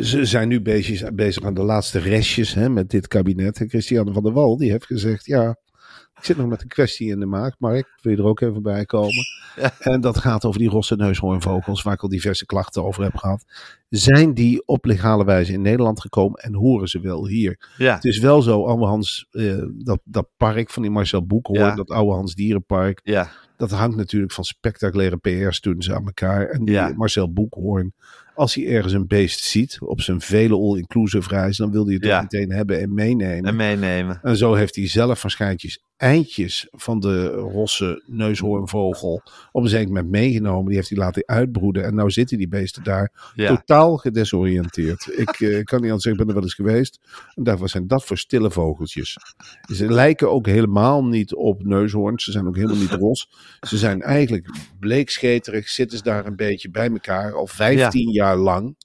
Ze 0.00 0.24
zijn 0.24 0.48
nu 0.48 0.60
bezig, 0.60 1.14
bezig 1.14 1.44
aan 1.44 1.54
de 1.54 1.62
laatste 1.62 1.98
restjes 1.98 2.54
hè, 2.54 2.68
met 2.68 2.90
dit 2.90 3.08
kabinet. 3.08 3.58
En 3.60 3.68
Christiane 3.68 4.12
van 4.12 4.22
der 4.22 4.32
Wal 4.32 4.56
die 4.56 4.70
heeft 4.70 4.86
gezegd: 4.86 5.26
Ja, 5.26 5.56
ik 6.18 6.24
zit 6.24 6.36
nog 6.36 6.46
met 6.48 6.62
een 6.62 6.68
kwestie 6.68 7.08
in 7.10 7.20
de 7.20 7.26
maak. 7.26 7.54
Mark, 7.58 7.98
wil 8.00 8.12
je 8.12 8.18
er 8.18 8.24
ook 8.24 8.40
even 8.40 8.62
bij 8.62 8.84
komen? 8.84 9.24
Ja. 9.56 9.72
En 9.78 10.00
dat 10.00 10.18
gaat 10.18 10.44
over 10.44 10.60
die 10.60 10.68
rosse 10.68 10.96
neushoornvogels, 10.96 11.82
waar 11.82 11.94
ik 11.94 12.02
al 12.02 12.08
diverse 12.08 12.46
klachten 12.46 12.84
over 12.84 13.02
heb 13.02 13.16
gehad. 13.16 13.44
Zijn 13.88 14.34
die 14.34 14.66
op 14.66 14.84
legale 14.84 15.24
wijze 15.24 15.52
in 15.52 15.62
Nederland 15.62 16.00
gekomen 16.00 16.40
en 16.40 16.54
horen 16.54 16.88
ze 16.88 17.00
wel 17.00 17.26
hier? 17.28 17.70
Ja, 17.76 17.94
Het 17.94 18.04
is 18.04 18.18
wel 18.18 18.42
zo, 18.42 18.64
oude 18.64 18.84
Hans, 18.84 19.26
eh, 19.30 19.62
dat, 19.78 20.00
dat 20.04 20.28
park 20.36 20.70
van 20.70 20.82
die 20.82 20.90
Marcel 20.90 21.26
Boekhoorn, 21.26 21.60
Ja. 21.60 21.74
dat 21.74 21.90
oude 21.90 22.12
Hans 22.12 22.34
Dierenpark 22.34 23.00
ja, 23.04 23.30
dat 23.56 23.70
hangt 23.70 23.96
natuurlijk 23.96 24.32
van 24.32 24.44
spectaculaire 24.44 25.16
PR-stunts 25.16 25.90
aan 25.90 26.04
elkaar. 26.06 26.46
En 26.48 26.64
die. 26.64 26.94
Marcel 26.96 27.32
Boekhoorn, 27.32 27.94
als 28.34 28.54
hij 28.54 28.66
ergens 28.66 28.92
een 28.92 29.06
beest 29.06 29.40
ziet 29.44 29.76
op 29.80 30.00
zijn 30.00 30.20
vele 30.20 30.54
all-inclusive 30.54 31.28
reis, 31.28 31.56
dan 31.56 31.70
wil 31.70 31.84
hij 31.84 31.94
het 31.94 32.04
Ja. 32.04 32.16
ook 32.16 32.22
meteen 32.22 32.52
hebben 32.52 32.80
en 32.80 32.94
meenemen. 32.94 33.44
en 33.44 33.56
meenemen. 33.56 34.20
En 34.22 34.36
zo 34.36 34.54
heeft 34.54 34.76
hij 34.76 34.88
zelf 34.88 35.22
waarschijnlijk 35.22 35.62
eindjes 36.02 36.66
van 36.70 37.00
de 37.00 37.26
rosse 37.28 38.02
neushoornvogel 38.06 39.22
op 39.52 39.62
een 39.62 39.68
zeker 39.68 39.86
moment 39.88 40.10
meegenomen. 40.10 40.66
Die 40.66 40.76
heeft 40.76 40.88
hij 40.88 40.98
laten 40.98 41.22
uitbroeden. 41.26 41.84
En 41.84 41.94
nou 41.94 42.10
zitten 42.10 42.38
die 42.38 42.48
beesten 42.48 42.82
daar 42.82 43.32
Ja, 43.34 43.56
totaal 43.56 43.96
gedesoriënteerd. 43.96 45.08
ik 45.18 45.40
eh, 45.40 45.64
kan 45.64 45.80
niet 45.80 45.90
anders 45.90 46.02
zeggen, 46.02 46.10
ik 46.10 46.16
ben 46.16 46.26
er 46.26 46.34
wel 46.34 46.42
eens 46.42 46.54
geweest. 46.54 47.00
En 47.34 47.42
daarvoor 47.42 47.68
zijn 47.68 47.86
dat 47.86 48.04
voor 48.04 48.18
stille 48.18 48.50
vogeltjes. 48.50 49.16
Ze 49.74 49.92
lijken 49.92 50.30
ook 50.30 50.46
helemaal 50.46 51.04
niet 51.04 51.34
op 51.34 51.64
neushoorns. 51.64 52.24
Ze 52.24 52.32
zijn 52.32 52.46
ook 52.46 52.56
helemaal 52.56 52.76
niet 52.76 52.90
ros. 52.90 53.30
Ze 53.60 53.78
zijn 53.78 54.02
eigenlijk 54.02 54.48
bleekscheterig. 54.80 55.68
Zitten 55.68 55.98
ze 55.98 56.04
daar 56.04 56.26
een 56.26 56.36
beetje 56.36 56.70
bij 56.70 56.90
elkaar 56.90 57.34
al 57.34 57.46
15 57.46 58.10
jaar 58.10 58.36
lang. 58.36 58.76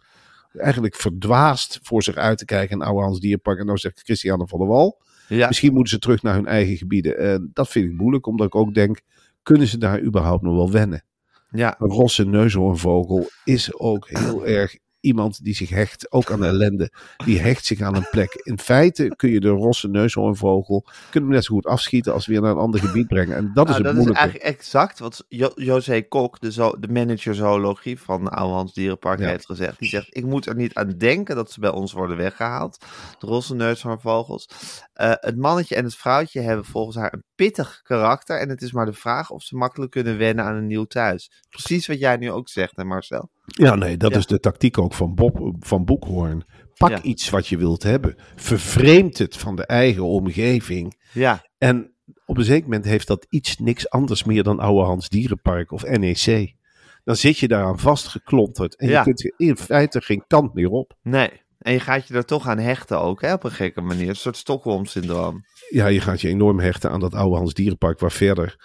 Eigenlijk 0.53 0.95
verdwaasd 0.95 1.79
voor 1.83 2.03
zich 2.03 2.15
uit 2.15 2.37
te 2.37 2.45
kijken 2.45 2.79
in 2.79 2.85
Oude 2.85 3.03
Hans 3.03 3.19
Dierpark. 3.19 3.59
En 3.59 3.65
nou 3.65 3.77
zegt 3.77 4.01
Christiane 4.03 4.47
van 4.47 4.59
der 4.59 4.67
Wal. 4.67 5.05
Ja, 5.27 5.47
Misschien 5.47 5.73
moeten 5.73 5.93
ze 5.93 5.99
terug 5.99 6.21
naar 6.21 6.33
hun 6.35 6.45
eigen 6.45 6.77
gebieden. 6.77 7.17
En 7.17 7.51
dat 7.53 7.69
vind 7.69 7.85
ik 7.91 7.97
moeilijk, 7.97 8.25
omdat 8.25 8.47
ik 8.47 8.55
ook 8.55 8.73
denk, 8.73 9.01
kunnen 9.43 9.67
ze 9.67 9.77
daar 9.77 10.01
überhaupt 10.01 10.43
nog 10.43 10.55
wel 10.55 10.71
wennen? 10.71 11.03
ja, 11.51 11.75
Een 11.79 11.89
rosse 11.89 12.25
neushoornvogel 12.25 13.29
is 13.43 13.73
ook 13.73 14.09
heel 14.09 14.45
erg 14.45 14.77
iemand 14.99 15.43
die 15.43 15.55
zich 15.55 15.69
hecht, 15.69 16.11
ook 16.11 16.31
aan 16.31 16.43
ellende. 16.43 16.91
Die 17.25 17.39
hecht 17.39 17.65
zich 17.65 17.81
aan 17.81 17.95
een 17.95 18.07
plek. 18.11 18.33
In 18.43 18.59
feite 18.59 19.13
kun 19.15 19.29
je 19.29 19.39
de 19.39 19.49
rosse 19.49 19.87
neushoornvogel 19.87 20.85
kunnen 21.09 21.29
net 21.29 21.43
zo 21.43 21.53
goed 21.53 21.65
afschieten 21.65 22.13
als 22.13 22.25
weer 22.25 22.41
naar 22.41 22.51
een 22.51 22.57
ander 22.57 22.79
gebied 22.79 23.07
brengen. 23.07 23.35
En 23.35 23.51
dat 23.53 23.69
is 23.69 23.75
Nou, 23.77 23.87
het 23.87 23.95
dat 23.97 24.05
is 24.07 24.11
eigenlijk 24.11 24.45
exact 24.47 24.99
wat 24.99 25.25
jo 25.27 25.51
José 25.55 26.01
Kok, 26.01 26.39
de, 26.39 26.51
zo 26.51 26.79
de 26.79 26.87
manager 26.87 27.35
zoologie 27.35 27.99
van 27.99 28.27
Hans 28.33 28.73
Dierenpark, 28.73 29.19
Ja. 29.19 29.27
heeft 29.27 29.45
gezegd. 29.45 29.79
Die 29.79 29.89
zegt, 29.89 30.07
ik 30.09 30.25
moet 30.25 30.45
er 30.45 30.55
niet 30.55 30.73
aan 30.73 30.89
denken 30.97 31.35
dat 31.35 31.51
ze 31.51 31.59
bij 31.59 31.69
ons 31.71 31.91
worden 31.93 32.17
weggehaald. 32.17 32.77
De 33.19 33.27
rosse 33.27 33.55
neushoornvogels. 33.55 34.49
Eh, 34.93 35.11
het 35.13 35.37
mannetje 35.37 35.75
en 35.75 35.83
het 35.83 35.95
vrouwtje 35.95 36.41
hebben 36.41 36.65
volgens 36.65 36.95
haar 36.95 37.13
een 37.13 37.23
pittig 37.37 37.81
karakter. 37.83 38.39
En 38.39 38.49
het 38.49 38.61
is 38.61 38.71
maar 38.71 38.85
de 38.85 38.93
vraag 38.93 39.29
of 39.29 39.43
ze 39.43 39.55
makkelijk 39.55 39.91
kunnen 39.91 40.17
wennen 40.17 40.45
aan 40.45 40.55
een 40.55 40.67
nieuw 40.67 40.85
thuis. 40.85 41.31
Precies 41.49 41.87
wat 41.87 41.99
jij 41.99 42.17
nu 42.17 42.31
ook 42.31 42.49
zegt, 42.49 42.75
hè 42.75 42.83
Marcel? 42.83 43.29
Ja, 43.45 43.75
nee, 43.75 43.97
dat 43.97 44.11
Ja. 44.11 44.17
is 44.17 44.25
de 44.25 44.39
tactiek 44.39 44.77
ook 44.77 44.93
van 44.93 45.15
Bob 45.15 45.55
van 45.59 45.85
Boekhoorn. 45.85 46.45
Pak 46.77 46.89
Ja. 46.89 47.01
iets 47.01 47.29
wat 47.29 47.47
je 47.47 47.57
wilt 47.57 47.83
hebben. 47.83 48.15
Vervreemd 48.35 49.17
het 49.17 49.37
van 49.37 49.55
de 49.55 49.65
eigen 49.65 50.03
omgeving. 50.03 50.99
Ja, 51.13 51.45
En 51.57 51.91
op 52.25 52.37
een 52.37 52.43
zeker 52.43 52.63
moment 52.63 52.85
heeft 52.85 53.07
dat 53.07 53.25
iets 53.29 53.57
niks 53.57 53.89
anders 53.89 54.23
meer 54.23 54.43
dan 54.43 54.59
Oude 54.59 54.85
Hans 54.85 55.09
Dierenpark 55.09 55.71
of 55.71 55.83
NEC. 55.83 56.55
Dan 57.03 57.15
zit 57.15 57.37
je 57.37 57.47
daaraan 57.47 57.79
vastgeklonterd. 57.79 58.75
En 58.75 58.87
Ja. 58.89 58.97
je 58.97 59.03
kunt 59.03 59.33
in 59.37 59.57
feite 59.57 60.01
geen 60.01 60.23
kant 60.27 60.53
meer 60.53 60.69
op. 60.69 60.93
nee. 61.01 61.29
En 61.57 61.73
je 61.73 61.79
gaat 61.79 62.07
je 62.07 62.13
er 62.13 62.25
toch 62.25 62.47
aan 62.47 62.57
hechten 62.57 62.99
ook, 63.01 63.21
hè, 63.21 63.33
op 63.33 63.43
een 63.43 63.51
gekke 63.51 63.81
manier. 63.81 64.09
Een 64.09 64.15
soort 64.15 64.37
Stockholm-syndroom. 64.37 65.45
Ja, 65.69 65.87
je 65.87 66.01
gaat 66.01 66.21
je 66.21 66.27
enorm 66.27 66.59
hechten 66.59 66.91
aan 66.91 66.99
dat 66.99 67.13
Oude 67.13 67.35
Hans 67.35 67.53
Dierenpark. 67.53 67.99
Waar 67.99 68.11
verder 68.11 68.55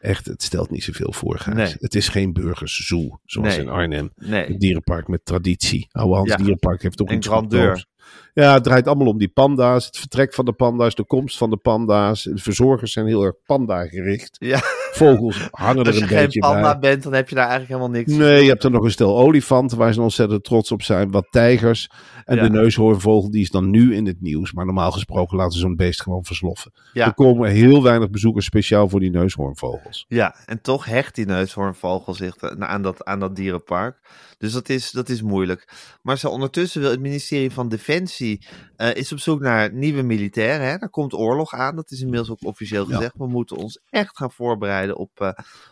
echt, 0.00 0.26
het 0.26 0.42
stelt 0.42 0.70
niet 0.70 0.84
zoveel 0.84 1.12
voor. 1.12 1.42
Nee. 1.54 1.74
Het 1.78 1.94
is 1.94 2.08
geen 2.08 2.32
burgerszoo, 2.32 3.18
zoals 3.24 3.48
Nee. 3.56 3.64
in 3.64 3.68
Arnhem. 3.68 4.10
Nee. 4.16 4.48
Een 4.48 4.58
dierenpark 4.58 5.08
met 5.08 5.24
traditie. 5.24 5.86
Oude 5.90 6.14
Hans 6.14 6.30
Ja. 6.30 6.36
Dierenpark 6.36 6.82
heeft 6.82 7.00
ook 7.02 7.08
En 7.08 7.16
iets 7.16 7.26
grandeur. 7.26 7.86
Ja, 8.34 8.54
het 8.54 8.64
draait 8.64 8.86
allemaal 8.86 9.06
om 9.06 9.18
die 9.18 9.28
panda's. 9.28 9.86
Het 9.86 9.98
vertrek 9.98 10.34
van 10.34 10.44
de 10.44 10.52
panda's, 10.52 10.94
de 10.94 11.04
komst 11.04 11.36
van 11.36 11.50
de 11.50 11.56
panda's. 11.56 12.22
De 12.22 12.38
verzorgers 12.38 12.92
zijn 12.92 13.06
heel 13.06 13.22
erg 13.22 13.34
panda 13.46 13.86
gericht. 13.86 14.36
Ja, 14.38 14.60
Vogels 14.92 15.48
hangen 15.50 15.80
er 15.80 15.86
als 15.86 15.96
je 15.96 16.02
een 16.02 16.08
geen 16.08 16.24
beetje 16.24 16.40
panda 16.40 16.78
bij. 16.78 16.78
bent, 16.78 17.02
dan 17.02 17.12
heb 17.12 17.28
je 17.28 17.34
daar 17.34 17.48
eigenlijk 17.48 17.72
helemaal 17.80 17.98
niks 18.00 18.12
Nee, 18.12 18.42
je 18.42 18.48
hebt 18.48 18.64
er 18.64 18.70
nog 18.70 18.84
een 18.84 18.90
stel 18.90 19.18
olifanten 19.18 19.78
waar 19.78 19.92
ze 19.92 20.00
ontzettend 20.00 20.44
trots 20.44 20.72
op 20.72 20.82
zijn. 20.82 21.10
Wat 21.10 21.26
tijgers. 21.30 21.90
En 22.24 22.36
Ja. 22.36 22.42
de 22.42 22.50
neushoornvogel 22.50 23.30
die 23.30 23.40
is 23.42 23.50
dan 23.50 23.70
nu 23.70 23.94
in 23.94 24.06
het 24.06 24.20
nieuws. 24.20 24.52
Maar 24.52 24.64
normaal 24.64 24.90
gesproken 24.90 25.36
laten 25.36 25.52
ze 25.52 25.58
zo'n 25.58 25.76
beest 25.76 26.02
gewoon 26.02 26.24
versloffen. 26.24 26.72
Ja. 26.92 27.06
Er 27.06 27.14
komen 27.14 27.50
heel 27.50 27.82
weinig 27.82 28.10
bezoekers 28.10 28.44
speciaal 28.44 28.88
voor 28.88 29.00
die 29.00 29.10
neushoornvogels. 29.10 30.04
Ja, 30.08 30.34
en 30.46 30.60
toch 30.60 30.84
hecht 30.84 31.14
die 31.14 31.26
neushoornvogel 31.26 32.14
zich 32.14 32.34
aan 32.58 32.82
dat, 32.82 33.04
aan 33.04 33.20
dat 33.20 33.36
dierenpark. 33.36 33.98
Dus 34.40 34.52
dat 34.52 34.68
is, 34.68 34.90
dat 34.90 35.08
is 35.08 35.22
moeilijk. 35.22 35.68
Maar 36.02 36.18
zo 36.18 36.28
ondertussen 36.28 36.80
wil 36.80 36.90
het 36.90 37.00
ministerie 37.00 37.50
van 37.50 37.68
Defensie 37.68 38.46
eh, 38.76 38.94
is 38.94 39.12
op 39.12 39.18
zoek 39.18 39.40
naar 39.40 39.72
nieuwe 39.72 40.02
militairen. 40.02 40.66
Hè? 40.66 40.76
Daar 40.76 40.90
komt 40.90 41.14
oorlog 41.14 41.52
aan. 41.54 41.76
Dat 41.76 41.90
is 41.90 42.00
inmiddels 42.00 42.30
ook 42.30 42.44
officieel 42.44 42.88
Ja. 42.88 42.94
gezegd. 42.96 43.14
We 43.16 43.26
moeten 43.26 43.56
ons 43.56 43.80
echt 43.90 44.16
gaan 44.16 44.30
voorbereiden 44.32 44.96
op, 44.96 45.10
eh, 45.20 45.30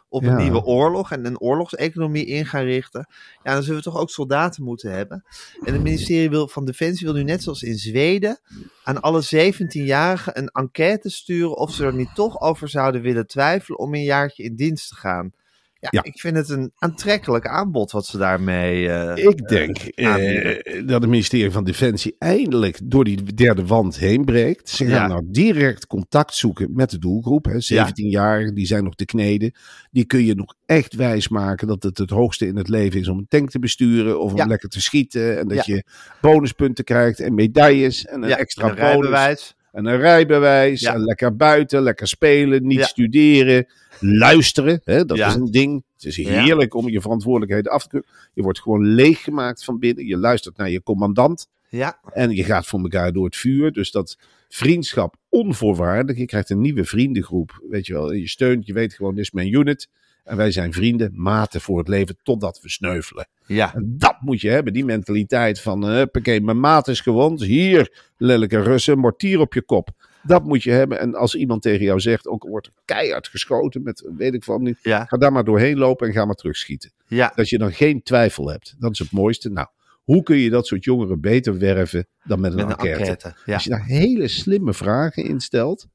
op 0.09 0.23
een 0.25 0.37
nieuwe 0.37 0.63
oorlog 0.65 1.13
en 1.13 1.27
een 1.27 1.41
oorlogseconomie 1.41 2.27
in 2.27 2.47
gaan 2.47 2.65
richten. 2.65 3.07
Ja, 3.43 3.53
dan 3.53 3.63
zullen 3.63 3.79
we 3.79 3.85
toch 3.85 3.97
ook 4.01 4.11
soldaten 4.11 4.65
moeten 4.65 4.93
hebben. 4.93 5.25
En 5.65 5.73
het 5.73 5.83
ministerie 5.83 6.31
wil, 6.31 6.49
van 6.49 6.65
Defensie 6.65 7.07
wil 7.07 7.15
nu 7.17 7.23
net 7.23 7.43
zoals 7.43 7.63
in 7.63 7.77
Zweden 7.79 8.41
aan 8.85 9.01
alle 9.01 9.23
17-jarigen 9.23 10.39
een 10.39 10.49
enquête 10.49 11.11
sturen 11.11 11.57
of 11.57 11.73
ze 11.73 11.85
er 11.85 11.95
niet 11.95 12.15
toch 12.15 12.41
over 12.41 12.69
zouden 12.69 13.01
willen 13.03 13.27
twijfelen 13.27 13.79
om 13.79 13.95
een 13.95 14.03
jaartje 14.03 14.43
in 14.43 14.57
dienst 14.57 14.89
te 14.89 14.95
gaan. 14.95 15.33
Ja, 15.81 15.89
Ja. 15.91 16.03
ik 16.05 16.21
vind 16.21 16.37
het 16.37 16.49
een 16.49 16.73
aantrekkelijk 16.79 17.47
aanbod 17.47 17.91
wat 17.91 18.07
ze 18.07 18.19
daarmee. 18.19 18.89
eh, 18.89 19.25
Ik 19.25 19.49
denk 19.49 19.77
eh, 19.79 20.09
aanbieden. 20.13 20.87
dat 20.87 21.01
het 21.01 21.11
ministerie 21.11 21.51
van 21.51 21.65
Defensie 21.65 22.17
eindelijk 22.19 22.79
door 22.85 23.05
die 23.05 23.35
derde 23.35 23.67
wand 23.67 23.99
heen 23.99 24.25
breekt. 24.25 24.69
Ze 24.69 24.85
gaan 24.85 24.95
Ja. 24.95 25.07
nou 25.07 25.23
direct 25.27 25.87
contact 25.87 26.35
zoeken 26.35 26.69
met 26.73 26.91
de 26.91 26.99
doelgroep. 26.99 27.45
Hè. 27.45 27.61
17-jarigen, 27.61 28.55
die 28.55 28.67
zijn 28.67 28.85
nog 28.85 28.95
te 28.95 29.05
kneden. 29.05 29.53
Die 29.91 30.05
kun 30.05 30.25
je 30.25 30.35
nog 30.35 30.55
echt 30.67 30.95
wijsmaken 30.95 31.67
dat 31.67 31.83
het 31.83 31.99
het 31.99 32.11
hoogste 32.11 32.47
in 32.47 32.57
het 32.57 32.69
leven 32.69 33.01
is 33.01 33.09
om 33.09 33.19
een 33.19 33.29
tank 33.29 33.51
te 33.51 33.59
besturen. 33.59 34.21
Of 34.21 34.31
om 34.31 34.37
Ja. 34.37 34.45
lekker 34.47 34.69
te 34.69 34.81
schieten. 34.81 35.39
En 35.39 35.49
dat 35.49 35.67
je 35.67 35.85
bonuspunten 36.21 36.85
krijgt 36.85 37.21
en 37.21 37.35
medailles 37.35 38.05
en 38.05 38.23
een 38.23 38.29
ja, 38.29 38.39
extra 38.39 38.69
een 38.69 38.95
bonus. 38.95 39.57
En 39.79 39.87
een 39.87 39.97
rijbewijs. 39.97 40.81
Ja. 40.81 40.95
En 40.95 41.05
lekker 41.05 41.37
buiten, 41.37 41.83
lekker 41.83 42.09
spelen, 42.09 42.67
niet 42.67 42.79
Ja. 42.79 42.85
studeren. 42.87 43.67
Luisteren, 44.01 44.81
hè, 44.85 45.05
dat 45.05 45.17
Ja. 45.17 45.29
is 45.29 45.35
een 45.35 45.51
ding. 45.51 45.85
Het 45.95 46.05
is 46.05 46.17
heerlijk 46.17 46.75
om 46.75 46.89
je 46.89 47.01
verantwoordelijkheden 47.01 47.73
af 47.73 47.83
te 47.83 47.89
kunnen. 47.89 48.09
Je 48.33 48.43
wordt 48.43 48.61
gewoon 48.61 48.87
leeggemaakt 48.87 49.65
van 49.65 49.79
binnen. 49.79 50.07
Je 50.07 50.17
luistert 50.17 50.57
naar 50.57 50.71
je 50.71 50.83
commandant. 50.83 51.49
Ja, 51.69 51.99
En 52.13 52.31
je 52.31 52.45
gaat 52.45 52.67
voor 52.67 52.81
elkaar 52.81 53.13
door 53.13 53.25
het 53.25 53.37
vuur. 53.37 53.73
Dus 53.73 53.91
dat 53.91 54.19
vriendschap 54.49 55.17
onvoorwaardelijk. 55.29 56.19
Je 56.19 56.25
krijgt 56.27 56.51
een 56.51 56.61
nieuwe 56.61 56.85
vriendengroep. 56.85 57.63
Weet 57.71 57.87
je 57.87 57.93
wel, 57.93 58.13
je 58.13 58.29
steunt. 58.29 58.67
Je 58.67 58.73
weet 58.73 58.95
gewoon, 58.95 59.15
dit 59.15 59.25
is 59.25 59.31
mijn 59.31 59.53
unit. 59.55 59.89
En 60.29 60.37
wij 60.37 60.51
zijn 60.51 60.73
vrienden, 60.73 61.11
maten 61.15 61.61
voor 61.61 61.79
het 61.79 61.89
leven 61.89 62.17
totdat 62.23 62.61
we 62.63 62.69
sneuvelen. 62.71 63.29
ja, 63.47 63.75
En 63.75 63.95
dat 63.99 64.17
moet 64.21 64.41
je 64.41 64.49
hebben, 64.51 64.73
die 64.73 64.85
mentaliteit 64.85 65.61
van, 65.61 65.85
uh, 65.85 65.91
huppakee, 65.95 66.41
mijn 66.41 66.61
maat 66.61 66.89
is 66.89 67.01
gewond, 67.01 67.41
hier, 67.43 68.05
lelijke 68.17 68.63
Russen, 68.63 68.99
mortier 68.99 69.41
op 69.41 69.55
je 69.55 69.63
kop. 69.63 69.89
Dat 70.23 70.45
moet 70.45 70.63
je 70.63 70.71
hebben. 70.71 71.01
En 71.01 71.15
als 71.15 71.35
iemand 71.35 71.63
tegen 71.63 71.85
jou 71.85 72.01
zegt, 72.01 72.27
ook 72.27 72.43
wordt 72.43 72.71
keihard 72.85 73.29
geschoten 73.29 73.83
met, 73.83 74.11
weet 74.17 74.35
ik 74.35 74.45
van 74.45 74.63
niet, 74.63 74.79
ja, 74.83 75.05
ga 75.05 75.17
daar 75.17 75.33
maar 75.33 75.45
doorheen 75.45 75.79
lopen 75.79 76.07
en 76.07 76.13
ga 76.13 76.25
maar 76.25 76.35
terugschieten. 76.35 76.93
ja. 77.07 77.33
Dat 77.35 77.49
je 77.49 77.59
dan 77.59 77.73
geen 77.73 78.03
twijfel 78.03 78.49
hebt. 78.51 78.75
Dat 78.79 78.93
is 78.93 78.99
het 78.99 79.13
mooiste. 79.13 79.51
Nou, 79.51 79.67
hoe 80.03 80.23
kun 80.23 80.37
je 80.37 80.51
dat 80.51 80.67
soort 80.67 80.85
jongeren 80.85 81.21
beter 81.21 81.59
werven 81.59 82.07
dan 82.25 82.41
met 82.41 82.51
een, 82.53 82.57
Met 82.57 82.67
een 82.67 82.73
enquête? 82.87 82.99
enquête. 83.11 83.35
Ja, 83.45 83.55
Als 83.55 83.65
je 83.65 83.71
daar 83.71 83.85
hele 83.85 84.29
slimme 84.29 84.75
vragen 84.75 85.25
in 85.25 85.41
stelt, 85.41 85.87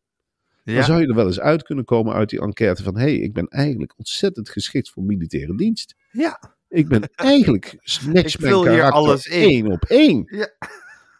dan 0.63 0.75
ja. 0.75 0.83
zou 0.83 1.01
je 1.01 1.07
er 1.07 1.15
wel 1.15 1.25
eens 1.25 1.39
uit 1.39 1.63
kunnen 1.63 1.85
komen 1.85 2.13
uit 2.13 2.29
die 2.29 2.41
enquête 2.41 2.83
van, 2.83 2.95
hé, 2.97 3.01
hey, 3.01 3.15
ik 3.15 3.33
ben 3.33 3.47
eigenlijk 3.47 3.93
ontzettend 3.97 4.49
geschikt 4.49 4.89
voor 4.89 5.03
militaire 5.03 5.57
dienst. 5.57 5.95
ja. 6.11 6.61
Ik 6.73 6.87
ben 6.87 7.09
eigenlijk 7.15 7.77
niks 8.05 8.37
mijn 8.37 8.63
karakter 8.63 8.91
alles 8.91 9.25
in. 9.25 9.41
één 9.41 9.71
op 9.71 9.83
één. 9.83 10.23
Ja. 10.25 10.47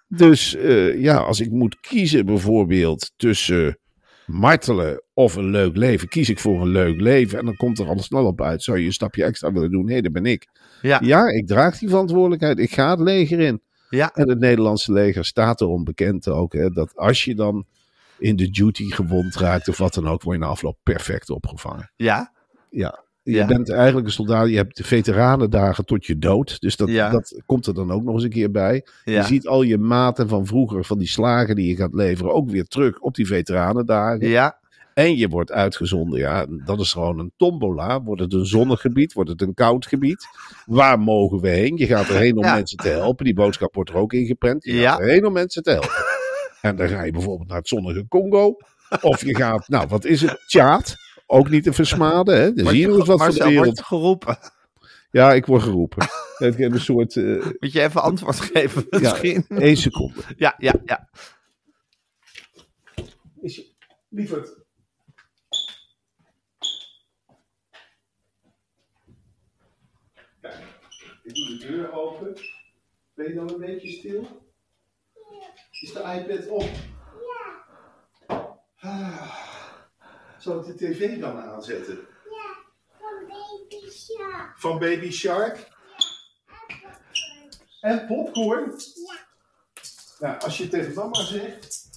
Dus 0.08 0.56
eh, 0.56 1.02
ja, 1.02 1.18
als 1.18 1.40
ik 1.40 1.52
moet 1.52 1.80
kiezen 1.80 2.26
bijvoorbeeld 2.26 3.12
tussen 3.16 3.78
martelen 4.26 5.04
of 5.14 5.36
een 5.36 5.50
leuk 5.50 5.76
leven, 5.76 6.08
kies 6.08 6.30
ik 6.30 6.40
voor 6.40 6.62
een 6.62 6.68
leuk 6.68 7.02
leven. 7.02 7.40
En 7.40 7.46
dan 7.46 7.56
komt 7.56 7.80
er 7.80 7.88
al 7.88 8.00
snel 8.00 8.26
op 8.26 8.42
uit, 8.42 8.64
zou 8.64 8.80
je 8.80 8.86
een 8.86 8.94
stapje 8.94 9.24
extra 9.24 9.52
willen 9.52 9.72
doen? 9.72 9.90
Hé, 9.90 10.02
dat 10.02 10.12
ben 10.12 10.26
ik. 10.26 10.48
Ja, 10.82 11.00
Ja, 11.02 11.28
ik 11.28 11.48
draag 11.48 11.78
die 11.78 11.90
verantwoordelijkheid. 11.90 12.60
Ik 12.60 12.74
ga 12.74 12.90
het 12.90 13.00
leger 13.00 13.40
in. 13.40 13.62
ja, 13.90 14.12
En 14.14 14.30
het 14.30 14.40
Nederlandse 14.40 14.92
leger 14.92 15.26
staat 15.26 15.62
erom 15.62 15.84
bekend 15.84 16.28
ook, 16.28 16.54
hè, 16.54 16.70
dat 16.70 16.96
als 16.96 17.24
je 17.24 17.36
dan 17.36 17.66
in 18.20 18.36
de 18.36 18.50
duty 18.50 18.90
gewond 18.92 19.36
raakt 19.36 19.68
of 19.68 19.78
wat 19.78 19.94
dan 19.94 20.08
ook, 20.08 20.22
word 20.22 20.38
je 20.38 20.44
na 20.44 20.50
afloop 20.50 20.78
perfect 20.84 21.30
opgevangen. 21.30 21.92
ja. 21.96 22.32
Ja. 22.70 23.02
Je 23.24 23.32
Ja. 23.32 23.46
bent 23.46 23.72
eigenlijk 23.72 24.06
een 24.08 24.14
soldaat, 24.14 24.50
je 24.50 24.56
hebt 24.56 24.78
de 24.78 24.84
veteranendagen 24.84 25.86
tot 25.86 26.06
je 26.06 26.18
dood. 26.18 26.60
Dus 26.60 26.76
dat, 26.76 26.90
Ja. 26.90 27.10
dat 27.10 27.42
komt 27.46 27.66
er 27.68 27.74
dan 27.74 27.92
ook 27.92 28.04
nog 28.04 28.14
eens 28.14 28.24
een 28.24 28.30
keer 28.30 28.52
bij. 28.52 28.86
ja. 29.04 29.14
Je 29.20 29.24
ziet 29.24 29.48
al 29.48 29.62
je 29.62 29.78
maten 29.78 30.28
van 30.28 30.46
vroeger, 30.46 30.86
van 30.86 30.98
die 30.98 31.08
slagen 31.08 31.56
die 31.56 31.68
je 31.68 31.76
gaat 31.76 31.94
leveren, 31.94 32.34
ook 32.34 32.50
weer 32.50 32.66
terug 32.66 33.00
op 33.00 33.16
die 33.16 33.28
veteranendagen. 33.28 34.28
Ja, 34.28 34.62
En 34.94 35.16
je 35.18 35.28
wordt 35.28 35.52
uitgezonden. 35.52 36.20
Ja, 36.20 36.46
dat 36.66 36.80
is 36.80 36.92
gewoon 36.94 37.20
een 37.20 37.32
tombola. 37.38 38.02
Wordt 38.04 38.22
het 38.22 38.34
een 38.34 38.46
zonnig 38.46 38.82
gebied? 38.82 39.14
Wordt 39.14 39.30
het 39.30 39.42
een 39.42 39.54
koud 39.54 39.86
gebied? 39.86 40.28
Waar 40.66 41.00
mogen 41.00 41.40
we 41.40 41.50
heen? 41.50 41.78
Je 41.78 41.86
gaat 41.86 42.08
erheen 42.10 42.38
om 42.38 42.44
Ja. 42.44 42.54
mensen 42.56 42.78
te 42.78 42.88
helpen. 42.90 43.26
Die 43.26 43.34
boodschap 43.34 43.76
wordt 43.76 43.90
er 43.90 43.96
ook 43.96 44.14
ingeprent. 44.14 44.64
Je 44.64 44.74
Ja. 44.76 44.92
gaat 44.92 45.00
erheen 45.00 45.26
om 45.26 45.34
mensen 45.34 45.64
te 45.64 45.72
helpen. 45.72 45.92
En 46.64 46.76
dan 46.76 46.88
ga 46.88 47.04
je 47.04 47.12
bijvoorbeeld 47.12 47.48
naar 47.50 47.58
het 47.58 47.68
zonnige 47.68 48.08
Congo. 48.08 48.58
Of 49.02 49.26
je 49.26 49.36
gaat, 49.36 49.68
nou 49.68 49.88
wat 49.88 50.06
is 50.06 50.22
het? 50.22 50.44
Tjaat. 50.48 50.96
Ook 51.26 51.50
niet 51.50 51.64
te 51.64 51.74
versmaden. 51.74 52.36
Hè? 52.36 52.54
Dan 52.54 52.64
Word 52.64 52.76
zie 52.76 52.80
je 52.80 52.88
nog 52.88 52.98
eens 52.98 53.08
wat 53.08 53.18
van 53.18 53.28
de 53.28 53.34
Marcel, 53.34 53.44
wordt 53.54 53.60
wereld. 53.60 53.78
je 53.78 53.84
geroepen? 53.84 54.38
Ja, 55.12 55.34
ik 55.34 55.46
word 55.46 55.64
geroepen. 55.64 56.08
Ik 56.38 56.58
heb 56.58 56.72
een 56.72 56.80
soort... 56.80 57.16
eh 57.16 57.46
Moet 57.60 57.72
je 57.72 57.82
even 57.82 58.02
antwoord 58.02 58.40
geven 58.40 58.86
misschien? 58.90 59.46
één 59.48 59.78
seconde. 59.78 60.22
Ja, 60.38 60.56
ja, 60.58 60.74
ja. 60.86 61.10
Is 63.42 63.56
je... 63.56 63.72
Lieverd. 64.10 64.56
Kijk, 70.42 70.64
ik 71.24 71.36
doe 71.36 71.48
de 71.48 71.58
deur 71.68 71.92
open. 71.92 72.34
Ben 73.14 73.28
je 73.28 73.34
dan 73.34 73.50
een 73.54 73.60
beetje 73.60 73.92
stil? 73.92 74.43
Is 75.84 75.94
de 75.94 76.00
iPad 76.00 76.48
op? 76.48 76.70
Ja. 78.82 79.32
Zal 80.40 80.60
ik 80.60 80.66
de 80.66 80.76
tv 80.76 81.20
dan 81.20 81.40
aanzetten? 81.40 82.08
Van 83.00 83.28
Baby 83.28 83.90
Shark. 83.90 84.58
Van 84.58 84.80
Baby 84.80 85.12
Shark? 85.12 85.68
En 87.82 88.06
popcorn? 88.06 88.74
Ja. 89.08 89.28
Nou, 90.20 90.42
als 90.42 90.58
je 90.58 90.68
tegen 90.68 90.94
mama 90.94 91.24
zegt, 91.24 91.90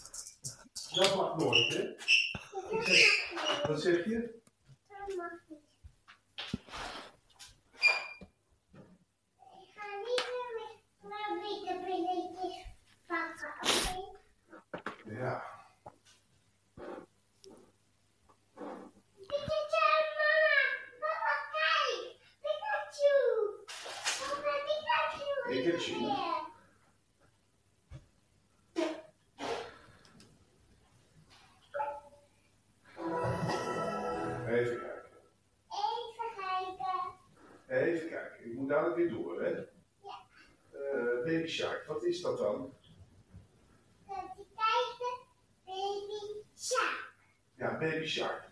dat 0.94 1.16
mag 1.16 1.36
nooit, 1.36 1.74
hè? 1.74 1.94
Zeg, 2.82 3.62
wat 3.66 3.82
zeg 3.82 4.04
je? 4.04 4.35
Weer 38.96 39.08
door, 39.08 39.42
hè? 39.42 39.50
Eh, 39.50 41.24
Baby 41.24 41.46
Shark, 41.46 41.84
wat 41.86 42.04
is 42.04 42.20
dat 42.20 42.38
dan? 42.38 42.74
Dat 44.06 44.14
je. 44.98 45.24
Baby 45.64 46.42
Shark. 46.58 47.12
Ja, 47.56 47.78
Baby 47.78 48.06
Shark. 48.06 48.45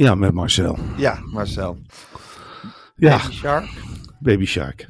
Ja, 0.00 0.14
met 0.14 0.32
Marcel. 0.32 0.78
Ja, 0.96 1.18
Marcel. 1.24 1.78
Ja, 2.96 3.16
Baby 3.18 3.32
Shark. 3.32 3.68
Baby 4.20 4.44
Shark. 4.44 4.86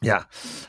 Ja, 0.00 0.26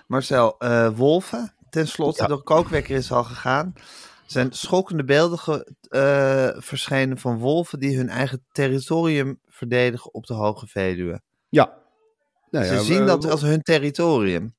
Marcel, 0.07 0.57
eh, 0.57 0.89
wolven, 0.95 1.53
ten 1.69 1.87
slotte, 1.87 2.21
Ja. 2.21 2.27
de 2.27 2.43
kookwekker 2.43 2.95
is 2.95 3.11
al 3.11 3.23
gegaan. 3.23 3.71
Er 3.75 3.81
zijn 4.25 4.51
schokkende 4.51 5.03
beelden 5.03 5.37
ge- 5.39 5.73
eh, 5.89 6.61
verschenen 6.61 7.17
van 7.17 7.37
wolven 7.37 7.79
die 7.79 7.97
hun 7.97 8.09
eigen 8.09 8.45
territorium 8.51 9.39
verdedigen 9.47 10.13
op 10.13 10.25
de 10.25 10.33
Hoge 10.33 10.67
Veluwe. 10.67 11.21
Ja. 11.49 11.77
Nou 12.51 12.65
Ze 12.65 12.73
ja, 12.73 12.79
zien 12.81 12.99
we- 12.99 13.05
dat 13.05 13.29
als 13.31 13.41
hun 13.41 13.61
territorium. 13.61 14.53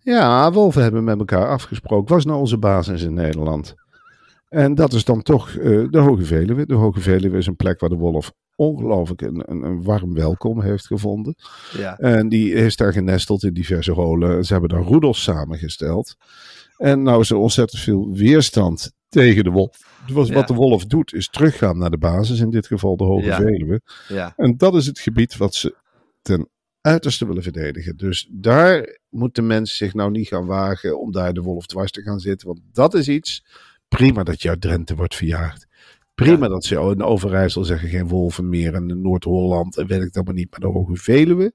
Ja, 0.00 0.52
wolven 0.52 0.82
hebben 0.82 1.04
met 1.04 1.18
elkaar 1.18 1.48
afgesproken. 1.48 2.14
Was 2.14 2.24
nou 2.24 2.38
onze 2.38 2.58
basis 2.58 3.02
in 3.02 3.14
Nederland? 3.14 3.74
En 4.48 4.74
dat 4.74 4.92
is 4.92 5.04
dan 5.04 5.22
toch 5.22 5.48
eh, 5.50 5.86
de 5.90 5.98
Hoge 5.98 6.24
Veluwe. 6.24 6.66
De 6.66 6.74
Hoge 6.74 7.00
Veluwe 7.00 7.36
is 7.38 7.46
een 7.46 7.56
plek 7.56 7.80
waar 7.80 7.88
de 7.90 7.96
wolf 7.96 8.32
ongelooflijk 8.56 9.20
een, 9.20 9.42
een, 9.50 9.62
een 9.62 9.82
warm 9.82 10.14
welkom 10.14 10.60
heeft 10.62 10.86
gevonden. 10.86 11.34
Ja, 11.76 11.98
En 11.98 12.28
die 12.28 12.52
is 12.52 12.76
daar 12.76 12.92
genesteld 12.92 13.42
in 13.42 13.52
diverse 13.52 13.92
holen. 13.92 14.44
Ze 14.44 14.52
hebben 14.52 14.70
daar 14.70 14.82
roedels 14.82 15.22
samengesteld. 15.22 16.14
En 16.76 17.02
nou 17.02 17.20
is 17.20 17.30
er 17.30 17.36
ontzettend 17.36 17.82
veel 17.82 18.12
weerstand 18.12 18.92
tegen 19.08 19.44
de 19.44 19.50
wolf. 19.50 20.02
Dus 20.06 20.28
Ja. 20.28 20.34
wat 20.34 20.48
de 20.48 20.54
wolf 20.54 20.84
doet, 20.86 21.12
is 21.14 21.28
teruggaan 21.28 21.78
naar 21.78 21.90
de 21.90 21.98
basis. 21.98 22.40
In 22.40 22.50
dit 22.50 22.66
geval 22.66 22.96
de 22.96 23.04
Hoge 23.04 23.24
Ja. 23.24 23.36
Veluwe. 23.36 23.80
ja, 24.08 24.32
En 24.36 24.56
dat 24.56 24.74
is 24.74 24.86
het 24.86 24.98
gebied 24.98 25.36
wat 25.36 25.54
ze 25.54 25.74
ten 26.22 26.48
uiterste 26.80 27.26
willen 27.26 27.42
verdedigen. 27.42 27.96
Dus 27.96 28.28
daar 28.32 28.98
moet 29.08 29.34
de 29.34 29.42
mens 29.42 29.76
zich 29.76 29.94
nou 29.94 30.10
niet 30.10 30.28
gaan 30.28 30.46
wagen 30.46 31.00
om 31.00 31.12
daar 31.12 31.32
de 31.32 31.40
wolf 31.40 31.66
dwars 31.66 31.90
te 31.90 32.02
gaan 32.02 32.18
zitten. 32.20 32.46
Want 32.46 32.60
dat 32.72 32.94
is 32.94 33.08
iets. 33.08 33.44
Prima 33.88 34.22
dat 34.22 34.42
je 34.42 34.48
uit 34.48 34.60
Drenthe 34.60 34.94
wordt 34.94 35.14
verjaagd. 35.14 35.66
Prima 36.14 36.42
Ja. 36.44 36.48
dat 36.48 36.64
ze 36.64 36.74
in 36.74 37.02
Overijssel 37.02 37.64
zeggen 37.64 37.88
geen 37.88 38.08
wolven 38.08 38.48
meer. 38.48 38.74
En 38.74 38.88
in 38.88 39.00
Noord-Holland 39.02 39.76
en 39.76 39.86
weet 39.86 40.02
ik 40.02 40.12
dat 40.12 40.24
maar 40.24 40.34
niet. 40.34 40.50
Maar 40.50 40.60
de 40.60 40.66
Hoge 40.66 40.96
Veluwe 40.96 41.52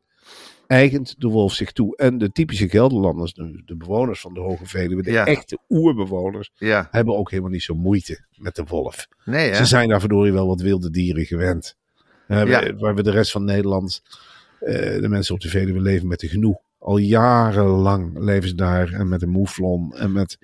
eigent 0.67 1.15
de 1.17 1.27
wolf 1.27 1.53
zich 1.53 1.71
toe. 1.71 1.97
En 1.97 2.17
de 2.17 2.31
typische 2.31 2.69
Gelderlanders, 2.69 3.33
de, 3.33 3.61
de 3.65 3.75
bewoners 3.75 4.21
van 4.21 4.33
de 4.33 4.39
Hoge 4.39 4.65
Veluwe, 4.65 5.01
de 5.03 5.11
Ja. 5.11 5.25
echte 5.25 5.57
oerbewoners, 5.69 6.51
ja. 6.55 6.87
hebben 6.91 7.17
ook 7.17 7.29
helemaal 7.31 7.51
niet 7.51 7.63
zo 7.63 7.75
moeite 7.75 8.25
met 8.35 8.55
de 8.55 8.63
wolf. 8.67 9.07
Nee? 9.25 9.55
Ze 9.55 9.65
zijn 9.65 9.89
daar 9.89 9.99
verdorie 9.99 10.31
wel 10.33 10.47
wat 10.47 10.61
wilde 10.61 10.89
dieren 10.89 11.25
gewend. 11.25 11.75
Eh, 12.27 12.43
Waar 12.77 12.95
we 12.95 13.03
de 13.03 13.11
rest 13.11 13.31
van 13.31 13.43
Nederland, 13.43 14.01
eh, 14.59 14.73
de 15.01 15.09
mensen 15.09 15.33
op 15.35 15.41
de 15.41 15.49
Veluwe 15.49 15.79
leven 15.79 16.07
met 16.07 16.19
de 16.19 16.27
genoeg. 16.27 16.57
Al 16.79 16.97
jarenlang 16.97 18.19
leven 18.19 18.49
ze 18.49 18.55
daar 18.55 18.93
en 18.93 19.07
met 19.09 19.21
een 19.21 19.29
moeflon 19.29 19.95
en 19.95 20.11
met 20.11 20.37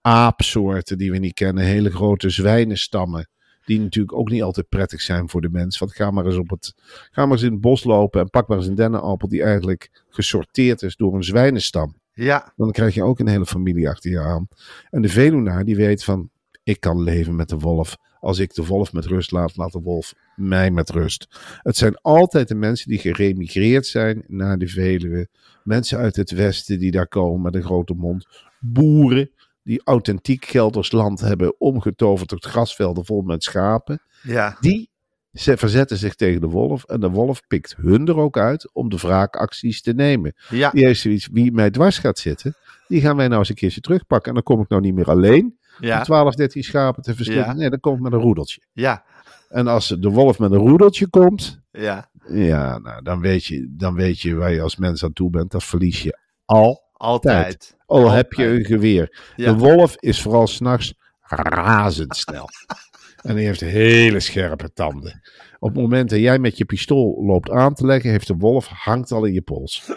aapsoorten 0.00 0.98
die 0.98 1.10
we 1.10 1.18
niet 1.18 1.34
kennen. 1.34 1.64
Hele 1.64 1.90
grote 1.90 2.30
zwijnenstammen. 2.30 3.28
Die 3.66 3.80
natuurlijk 3.80 4.16
ook 4.16 4.30
niet 4.30 4.42
altijd 4.42 4.68
prettig 4.68 5.00
zijn 5.00 5.28
voor 5.28 5.40
de 5.40 5.48
mens. 5.48 5.78
Want 5.78 5.94
ga 5.94 6.10
maar 6.10 6.26
eens, 6.26 6.36
op 6.36 6.50
het, 6.50 6.74
ga 7.10 7.22
maar 7.26 7.32
eens 7.36 7.46
in 7.46 7.52
het 7.52 7.60
bos 7.60 7.84
lopen 7.84 8.20
en 8.20 8.30
pak 8.30 8.48
maar 8.48 8.56
eens 8.56 8.66
een 8.66 8.74
dennenappel 8.74 9.28
die 9.28 9.42
eigenlijk 9.42 10.04
gesorteerd 10.08 10.82
is 10.82 10.96
door 10.96 11.14
een 11.14 11.24
zwijnenstam. 11.24 11.94
ja, 12.12 12.52
Dan 12.56 12.70
krijg 12.70 12.94
je 12.94 13.02
ook 13.02 13.18
een 13.18 13.28
hele 13.28 13.46
familie 13.46 13.88
achter 13.88 14.10
je 14.10 14.20
aan. 14.20 14.48
En 14.90 15.02
de 15.02 15.08
Veluwnaar 15.08 15.64
die 15.64 15.76
weet 15.76 16.04
van, 16.04 16.30
ik 16.62 16.80
kan 16.80 17.02
leven 17.02 17.36
met 17.36 17.48
de 17.48 17.58
wolf. 17.58 17.96
Als 18.20 18.38
ik 18.38 18.54
de 18.54 18.66
wolf 18.66 18.92
met 18.92 19.06
rust 19.06 19.30
laat, 19.30 19.56
laat 19.56 19.72
de 19.72 19.80
wolf 19.80 20.14
mij 20.36 20.70
met 20.70 20.90
rust. 20.90 21.26
Het 21.62 21.76
zijn 21.76 21.96
altijd 22.00 22.48
de 22.48 22.54
mensen 22.54 22.88
die 22.88 22.98
geremigreerd 22.98 23.86
zijn 23.86 24.24
naar 24.26 24.58
de 24.58 24.68
Veluwe. 24.68 25.28
Mensen 25.64 25.98
uit 25.98 26.16
het 26.16 26.30
westen 26.30 26.78
die 26.78 26.90
daar 26.90 27.08
komen 27.08 27.42
met 27.42 27.54
een 27.54 27.62
grote 27.62 27.94
mond. 27.94 28.26
Boeren 28.60 29.30
die 29.66 29.80
authentiek 29.84 30.44
Gelders 30.44 30.92
land 30.92 31.20
hebben 31.20 31.60
omgetoverd 31.60 32.28
tot 32.28 32.44
grasvelden 32.44 33.04
vol 33.04 33.22
met 33.22 33.42
schapen. 33.44 34.00
Ja. 34.22 34.56
Die 34.60 34.90
ze 35.32 35.56
verzetten 35.56 35.96
zich 35.96 36.14
tegen 36.14 36.40
de 36.40 36.46
wolf. 36.46 36.84
En 36.84 37.00
de 37.00 37.10
wolf 37.10 37.46
pikt 37.46 37.74
hun 37.76 38.06
er 38.06 38.16
ook 38.16 38.38
uit 38.38 38.70
om 38.72 38.88
de 38.88 38.96
wraakacties 38.96 39.82
te 39.82 39.92
nemen. 39.92 40.34
Ja. 40.48 40.70
Die 40.70 40.84
heeft 40.86 41.00
zoiets, 41.00 41.28
wie 41.32 41.52
mij 41.52 41.70
dwars 41.70 41.98
gaat 41.98 42.18
zitten, 42.18 42.54
die 42.88 43.00
gaan 43.00 43.16
wij 43.16 43.26
nou 43.28 43.38
eens 43.38 43.48
een 43.48 43.54
keertje 43.54 43.80
terugpakken. 43.80 44.28
En 44.28 44.34
dan 44.34 44.42
kom 44.42 44.60
ik 44.60 44.68
nou 44.68 44.82
niet 44.82 44.94
meer 44.94 45.10
alleen 45.10 45.58
Ja. 45.78 45.98
om 45.98 46.04
12, 46.04 46.34
13 46.34 46.62
schapen 46.64 47.02
te 47.02 47.14
verslinden. 47.14 47.46
Ja. 47.46 47.52
Nee, 47.52 47.70
dan 47.70 47.80
kom 47.80 47.94
ik 47.94 48.00
met 48.00 48.12
een 48.12 48.20
roedeltje. 48.20 48.60
Ja. 48.72 49.04
En 49.48 49.66
als 49.66 49.88
de 49.88 50.10
wolf 50.10 50.38
met 50.38 50.50
een 50.52 50.58
roedeltje 50.58 51.08
komt, 51.08 51.60
Ja. 51.70 52.10
ja, 52.28 52.78
nou, 52.78 53.02
dan, 53.02 53.20
weet 53.20 53.44
je, 53.44 53.66
dan 53.70 53.94
weet 53.94 54.20
je 54.20 54.34
waar 54.34 54.52
je 54.52 54.60
als 54.62 54.76
mens 54.76 55.04
aan 55.04 55.12
toe 55.12 55.30
bent. 55.30 55.50
Dat 55.50 55.64
verlies 55.64 56.02
je 56.02 56.18
al. 56.44 56.84
Altijd. 56.96 57.76
Al 57.86 58.10
heb 58.10 58.32
je 58.32 58.46
een 58.46 58.64
geweer. 58.64 59.32
Ja. 59.36 59.52
De 59.52 59.58
wolf 59.58 59.96
is 59.98 60.22
vooral 60.22 60.46
s'nachts 60.46 60.94
razendsnel. 61.20 62.48
en 63.22 63.34
die 63.34 63.46
heeft 63.46 63.60
hele 63.60 64.20
scherpe 64.20 64.72
tanden. 64.72 65.22
Op 65.58 65.68
het 65.68 65.80
moment 65.80 66.10
dat 66.10 66.18
jij 66.18 66.38
met 66.38 66.58
je 66.58 66.64
pistool 66.64 67.24
loopt 67.24 67.50
aan 67.50 67.74
te 67.74 67.86
leggen, 67.86 68.10
heeft 68.10 68.26
de 68.26 68.36
wolf 68.36 68.66
hangt 68.66 69.12
al 69.12 69.24
in 69.24 69.32
je 69.32 69.42
pols. 69.42 69.90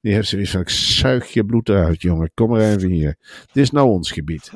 Die 0.00 0.12
heeft 0.12 0.28
zoiets 0.28 0.50
van, 0.50 0.60
ik 0.60 0.68
zuig 0.68 1.32
je 1.32 1.44
bloed 1.44 1.68
eruit, 1.68 2.02
jongen. 2.02 2.30
Kom 2.34 2.50
maar 2.50 2.60
even 2.60 2.90
hier. 2.90 3.16
Dit 3.52 3.62
is 3.62 3.70
nou 3.70 3.88
ons 3.88 4.10
gebied. 4.10 4.52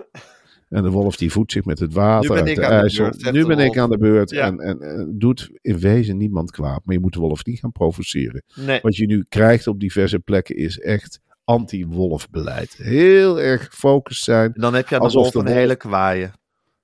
En 0.69 0.83
de 0.83 0.91
wolf 0.91 1.17
die 1.17 1.33
voedt 1.33 1.53
zich 1.53 1.65
met 1.65 1.79
het 1.79 1.93
water 1.93 2.37
uit 2.37 2.57
de 2.57 2.63
IJssel. 2.63 3.13
zegt 3.15 3.33
nu 3.33 3.47
ben 3.47 3.59
ik 3.59 3.79
aan 3.79 3.91
de 3.91 3.99
beurt. 3.99 4.31
Ja. 4.31 4.47
En, 4.47 4.59
en, 4.59 4.81
en 4.81 5.15
doet 5.19 5.51
in 5.61 5.79
wezen 5.79 6.17
niemand 6.17 6.51
kwaad. 6.51 6.81
Maar 6.85 6.95
je 6.95 7.01
moet 7.01 7.13
de 7.13 7.21
wolf 7.21 7.45
niet 7.45 7.59
gaan 7.59 7.73
provoceren. 7.73 8.43
Nee. 8.55 8.79
Wat 8.83 8.97
je 8.97 9.07
nu 9.07 9.25
krijgt 9.29 9.67
op 9.67 9.81
diverse 9.81 10.19
plekken 10.19 10.57
is 10.57 10.79
echt 10.79 11.21
anti-wolfbeleid. 11.47 12.75
Heel 12.77 13.41
erg 13.41 13.65
gefocust 13.65 14.25
zijn. 14.25 14.55
En 14.55 14.61
dan 14.61 14.75
heb 14.75 14.89
je 14.89 15.01
aan 15.01 15.09
de 15.09 15.13
wolf 15.13 15.35
een 15.35 15.47
hele 15.47 15.77
kwaaie. 15.77 16.31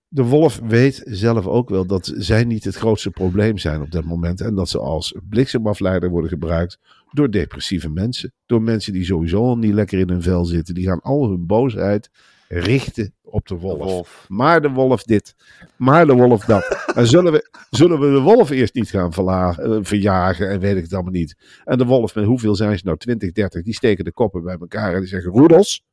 De 0.08 0.22
wolf 0.22 0.60
weet 0.64 1.02
zelf 1.04 1.46
ook 1.46 1.68
wel 1.68 1.86
dat 1.86 2.12
zij 2.16 2.44
niet 2.44 2.64
het 2.64 2.74
grootste 2.74 3.10
probleem 3.10 3.58
zijn 3.58 3.82
op 3.82 3.90
dat 3.90 4.04
moment. 4.04 4.40
En 4.40 4.54
dat 4.54 4.68
ze 4.68 4.78
als 4.78 5.14
bliksemafleider 5.28 6.10
worden 6.10 6.30
gebruikt 6.30 6.78
door 7.10 7.30
depressieve 7.30 7.88
mensen. 7.88 8.32
Door 8.46 8.62
mensen 8.62 8.92
die 8.92 9.04
sowieso 9.04 9.44
al 9.44 9.58
niet 9.58 9.74
lekker 9.74 9.98
in 9.98 10.08
hun 10.08 10.22
vel 10.22 10.44
zitten. 10.44 10.74
Die 10.74 10.86
gaan 10.86 11.00
al 11.00 11.28
hun 11.28 11.46
boosheid 11.46 12.10
richten 12.52 13.14
op 13.22 13.46
de 13.46 13.58
wolf. 13.58 13.78
Wolf. 13.78 14.24
Maar 14.28 14.62
de 14.62 14.70
wolf 14.70 15.02
dit, 15.02 15.34
maar 15.76 16.06
de 16.06 16.14
wolf 16.14 16.44
dat. 16.44 16.64
En 16.94 17.06
zullen 17.06 17.32
we, 17.32 17.48
zullen 17.70 18.00
we 18.00 18.10
de 18.10 18.20
wolf 18.20 18.50
eerst 18.50 18.74
niet 18.74 18.90
gaan 18.90 19.12
eh, 19.12 19.78
verjagen 19.80 20.50
en 20.50 20.60
weet 20.60 20.76
ik 20.76 20.82
het 20.82 20.92
allemaal 20.92 21.12
niet. 21.12 21.36
En 21.64 21.78
de 21.78 21.84
wolf, 21.84 22.14
met 22.14 22.24
hoeveel 22.24 22.54
zijn 22.54 22.78
ze 22.78 22.84
nou? 22.84 22.96
20, 22.96 23.32
30, 23.32 23.62
die 23.62 23.74
steken 23.74 24.04
de 24.04 24.12
koppen 24.12 24.42
bij 24.42 24.56
elkaar 24.60 24.92
en 24.94 24.98
die 25.00 25.08
zeggen: 25.08 25.30
Roedels, 25.30 25.84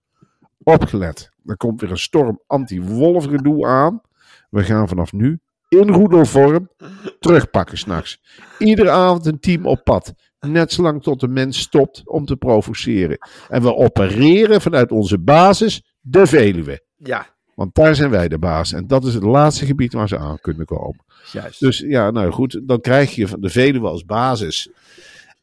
opgelet. 0.63 1.29
Er 1.45 1.57
komt 1.57 1.81
weer 1.81 1.91
een 1.91 1.97
storm 1.97 2.41
anti-wolf 2.47 3.25
gedoe 3.25 3.65
aan. 3.65 4.01
We 4.49 4.63
gaan 4.63 4.87
vanaf 4.87 5.13
nu 5.13 5.39
in 5.69 5.89
roedelvorm 5.89 6.69
terugpakken 7.19 7.77
s'nachts. 7.77 8.21
Iedere 8.57 8.89
avond 8.89 9.25
een 9.25 9.39
team 9.39 9.65
op 9.65 9.83
pad. 9.83 10.13
Net 10.39 10.71
zolang 10.71 11.03
tot 11.03 11.19
de 11.19 11.27
mens 11.27 11.59
stopt 11.59 12.01
om 12.05 12.25
te 12.25 12.35
provoceren. 12.35 13.17
En 13.49 13.61
we 13.61 13.75
opereren 13.75 14.61
vanuit 14.61 14.91
onze 14.91 15.19
basis, 15.19 15.88
de 16.01 16.27
Veluwe. 16.27 16.83
Ja. 16.97 17.27
Want 17.55 17.75
daar 17.75 17.95
zijn 17.95 18.09
wij 18.09 18.27
de 18.27 18.39
baas. 18.39 18.73
En 18.73 18.87
dat 18.87 19.05
is 19.05 19.13
het 19.13 19.23
laatste 19.23 19.65
gebied 19.65 19.93
waar 19.93 20.07
ze 20.07 20.17
aan 20.17 20.39
kunnen 20.41 20.65
komen. 20.65 21.03
Juist. 21.31 21.59
Dus 21.59 21.79
ja, 21.79 22.11
nou 22.11 22.31
goed, 22.31 22.61
dan 22.63 22.81
krijg 22.81 23.15
je 23.15 23.39
de 23.39 23.49
Veluwe 23.49 23.87
als 23.87 24.05
basis. 24.05 24.69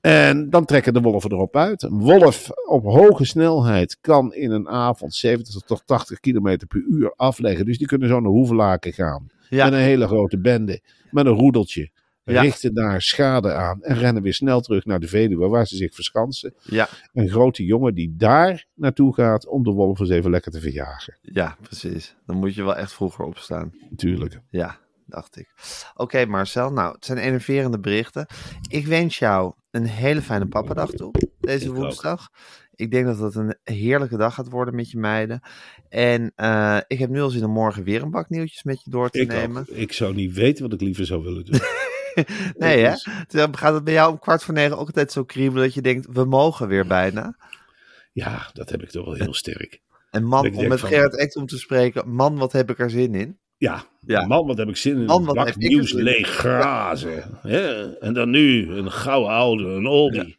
En 0.01 0.51
dan 0.51 0.65
trekken 0.65 0.95
de 0.95 1.01
wolven 1.01 1.33
erop 1.33 1.57
uit. 1.57 1.83
Een 1.83 1.99
wolf 1.99 2.51
op 2.69 2.85
hoge 2.85 3.25
snelheid 3.25 3.99
kan 4.01 4.35
in 4.35 4.51
een 4.51 4.69
avond 4.69 5.15
70 5.15 5.61
tot 5.61 5.83
80 5.87 6.21
km 6.21 6.57
per 6.69 6.85
uur 6.89 7.13
afleggen. 7.17 7.65
Dus 7.65 7.79
die 7.79 7.87
kunnen 7.87 8.09
zo 8.09 8.21
naar 8.21 8.31
Hoevelaken 8.31 8.93
gaan. 8.93 9.27
Ja. 9.49 9.65
Met 9.65 9.73
een 9.73 9.79
hele 9.79 10.07
grote 10.07 10.39
bende. 10.39 10.81
Met 11.11 11.27
een 11.27 11.33
roedeltje. 11.33 11.91
Ja. 12.33 12.41
Richten 12.43 12.75
daar 12.75 13.03
schade 13.03 13.53
aan. 13.53 13.83
En 13.83 13.99
rennen 13.99 14.23
weer 14.23 14.35
snel 14.35 14.61
terug 14.61 14.85
naar 14.85 15.01
de 15.01 15.09
Veluwe 15.09 15.49
waar 15.49 15.67
ze 15.67 15.77
zich 15.77 15.95
verschansen. 15.95 16.55
Ja. 16.63 16.89
Een 17.13 17.29
grote 17.29 17.65
jongen 17.65 17.95
die 17.95 18.15
daar 18.17 18.67
naartoe 18.75 19.15
gaat 19.15 19.47
om 19.49 19.63
de 19.63 19.71
wolven 19.71 20.05
eens 20.07 20.15
even 20.15 20.31
lekker 20.31 20.53
te 20.53 20.61
verjagen. 20.61 21.19
ja, 21.23 21.57
precies. 21.63 22.17
Dan 22.27 22.37
moet 22.37 22.55
je 22.55 22.63
wel 22.63 22.77
echt 22.77 22.93
vroeger 22.93 23.25
opstaan. 23.25 23.73
Natuurlijk. 23.91 24.41
Ja, 24.51 24.79
dacht 25.07 25.37
ik. 25.39 25.49
Oké, 25.95 26.25
Marcel. 26.27 26.73
Nou, 26.73 26.95
het 26.95 27.05
zijn 27.05 27.19
enerverende 27.19 27.81
berichten. 27.81 28.27
Ik 28.69 28.87
wens 28.87 29.19
jou 29.19 29.53
een 29.71 29.87
hele 29.87 30.23
fijne 30.23 30.47
pappadag 30.47 30.91
toe. 30.91 31.11
Deze 31.41 31.65
Ik 31.65 31.71
ook. 31.71 31.77
woensdag. 31.77 32.29
Ik 32.75 32.91
denk 32.91 33.07
dat 33.07 33.19
het 33.19 33.35
een 33.35 33.57
heerlijke 33.63 34.17
dag 34.17 34.35
gaat 34.35 34.49
worden 34.51 34.75
met 34.75 34.91
je 34.91 34.99
meiden. 34.99 35.41
En 35.89 36.33
eh, 36.35 36.79
ik 36.87 36.99
heb 36.99 37.11
nu 37.11 37.21
al 37.21 37.31
zin 37.31 37.45
om 37.45 37.51
morgen 37.51 37.85
weer 37.85 38.03
een 38.03 38.11
bak 38.11 38.29
nieuwtjes 38.29 38.63
met 38.63 38.85
je 38.85 38.91
door 38.91 39.11
te 39.11 39.21
Ik, 39.21 39.29
nemen. 39.29 39.61
ook. 39.63 39.69
ik 39.77 39.93
zou 39.93 40.15
niet 40.15 40.33
weten 40.35 40.63
wat 40.63 40.73
ik 40.73 40.81
liever 40.81 41.07
zou 41.07 41.23
willen 41.23 41.45
doen. 41.45 41.61
Nee, 42.59 42.85
hè? 42.85 42.91
Dus- 42.91 43.07
Dan 43.29 43.57
gaat 43.57 43.75
het 43.75 43.85
bij 43.85 43.93
jou 43.95 44.11
om 44.13 44.19
kwart 44.19 44.43
voor 44.43 44.55
negen 44.55 44.79
ook 44.79 44.87
altijd 44.87 45.13
zo 45.13 45.25
kriebelen 45.25 45.63
dat 45.65 45.75
je 45.75 45.83
denkt, 45.83 46.07
we 46.13 46.25
mogen 46.25 46.69
weer 46.69 46.87
bijna. 46.87 47.37
Ja, 48.13 48.51
dat 48.53 48.71
heb 48.71 48.83
ik 48.83 48.91
toch 48.91 49.05
wel 49.05 49.15
heel 49.15 49.35
sterk. 49.35 49.81
En 50.11 50.25
man, 50.25 50.55
om 50.55 50.69
met 50.69 50.81
van- 50.81 50.89
Gerrit 50.89 51.17
Ekdom 51.19 51.43
om 51.43 51.49
te 51.49 51.59
spreken, 51.59 52.11
man, 52.11 52.37
wat 52.39 52.53
heb 52.53 52.71
ik 52.71 52.79
er 52.79 52.91
zin 52.91 53.15
in. 53.15 53.39
Ja, 53.59 53.85
Ja. 54.01 54.27
man, 54.27 54.47
wat 54.47 54.59
heb 54.59 54.69
ik 54.69 54.77
zin 54.77 54.97
in 54.97 55.05
Man, 55.05 55.25
wat 55.25 55.35
bak 55.35 55.47
heb 55.47 55.55
ik 55.57 55.69
nieuws 55.69 55.93
leeg 55.93 56.29
grazen. 56.29 57.39
Ja, 57.43 57.95
en 58.01 58.15
dan 58.15 58.31
nu 58.31 58.71
een 58.71 58.93
gouden 58.93 59.31
oude, 59.31 59.65
een 59.65 59.87
oldie. 59.87 60.39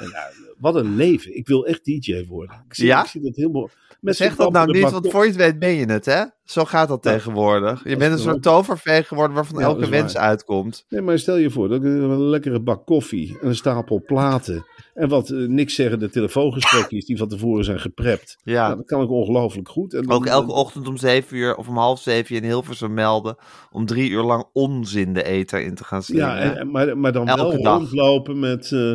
Ja, 0.00 0.28
wat 0.58 0.74
een 0.74 0.96
leven. 0.96 1.36
Ik 1.36 1.46
wil 1.46 1.66
echt 1.66 1.84
DJ 1.84 2.24
worden. 2.28 2.64
Ik 2.68 2.74
zie, 2.74 2.86
Ja? 2.86 3.00
ik 3.02 3.06
zie 3.08 3.20
dat 3.22 3.36
helemaal... 3.36 3.68
Met 4.00 4.16
zeg 4.16 4.36
dat 4.36 4.52
nou 4.52 4.72
niet, 4.72 4.90
want 4.90 5.10
voor 5.10 5.22
je 5.22 5.28
het 5.28 5.36
weet 5.36 5.58
ben 5.58 5.70
je 5.74 5.84
het, 5.86 6.04
hè? 6.04 6.22
Zo 6.44 6.64
gaat 6.64 6.88
dat 6.88 7.04
Ja. 7.04 7.10
tegenwoordig. 7.12 7.82
Je 7.84 7.88
Dat 7.90 7.98
bent 7.98 8.12
een 8.12 8.18
soort 8.18 8.42
toverveeg 8.42 9.08
geworden 9.08 9.36
waarvan 9.36 9.60
elke 9.60 9.88
wens 9.88 10.16
uitkomt. 10.16 10.84
Nee, 10.88 11.00
maar 11.00 11.18
stel 11.18 11.36
je 11.36 11.50
voor, 11.50 11.68
dat 11.68 11.78
ik 11.78 11.84
een 11.84 12.20
lekkere 12.28 12.60
bak 12.60 12.86
koffie, 12.86 13.38
en 13.40 13.48
een 13.48 13.54
stapel 13.56 14.02
platen 14.06 14.66
en 14.94 15.08
wat 15.08 15.30
eh, 15.30 15.38
niks 15.48 15.74
zeggende 15.74 16.08
telefoongesprekjes 16.10 17.04
die 17.06 17.16
van 17.16 17.28
tevoren 17.28 17.64
zijn 17.64 17.80
geprept. 17.80 18.38
Ja. 18.42 18.64
Nou, 18.66 18.76
dat 18.76 18.86
kan 18.86 19.02
ik 19.02 19.10
ongelooflijk 19.10 19.68
goed. 19.68 19.94
En 19.94 20.02
dan- 20.02 20.16
Ook 20.16 20.26
elke 20.26 20.52
ochtend 20.52 20.88
om 20.88 20.96
zeven 20.96 21.36
uur 21.36 21.56
of 21.56 21.68
om 21.68 21.76
half 21.76 22.00
zeven 22.00 22.34
je 22.34 22.40
in 22.40 22.46
Hilversum 22.46 22.94
melden 22.94 23.36
om 23.70 23.86
drie 23.86 24.10
uur 24.10 24.22
lang 24.22 24.44
onzin 24.52 25.12
de 25.12 25.22
ether 25.22 25.60
in 25.62 25.74
te 25.74 25.84
gaan 25.84 26.02
slingen. 26.02 26.26
Ja, 26.26 26.38
en, 26.54 26.70
maar, 26.70 26.98
maar 26.98 27.12
dan 27.12 27.28
Elke 27.28 27.52
wel 27.52 27.62
dag. 27.62 27.78
rondlopen 27.78 28.38
met... 28.38 28.72
eh, 28.72 28.92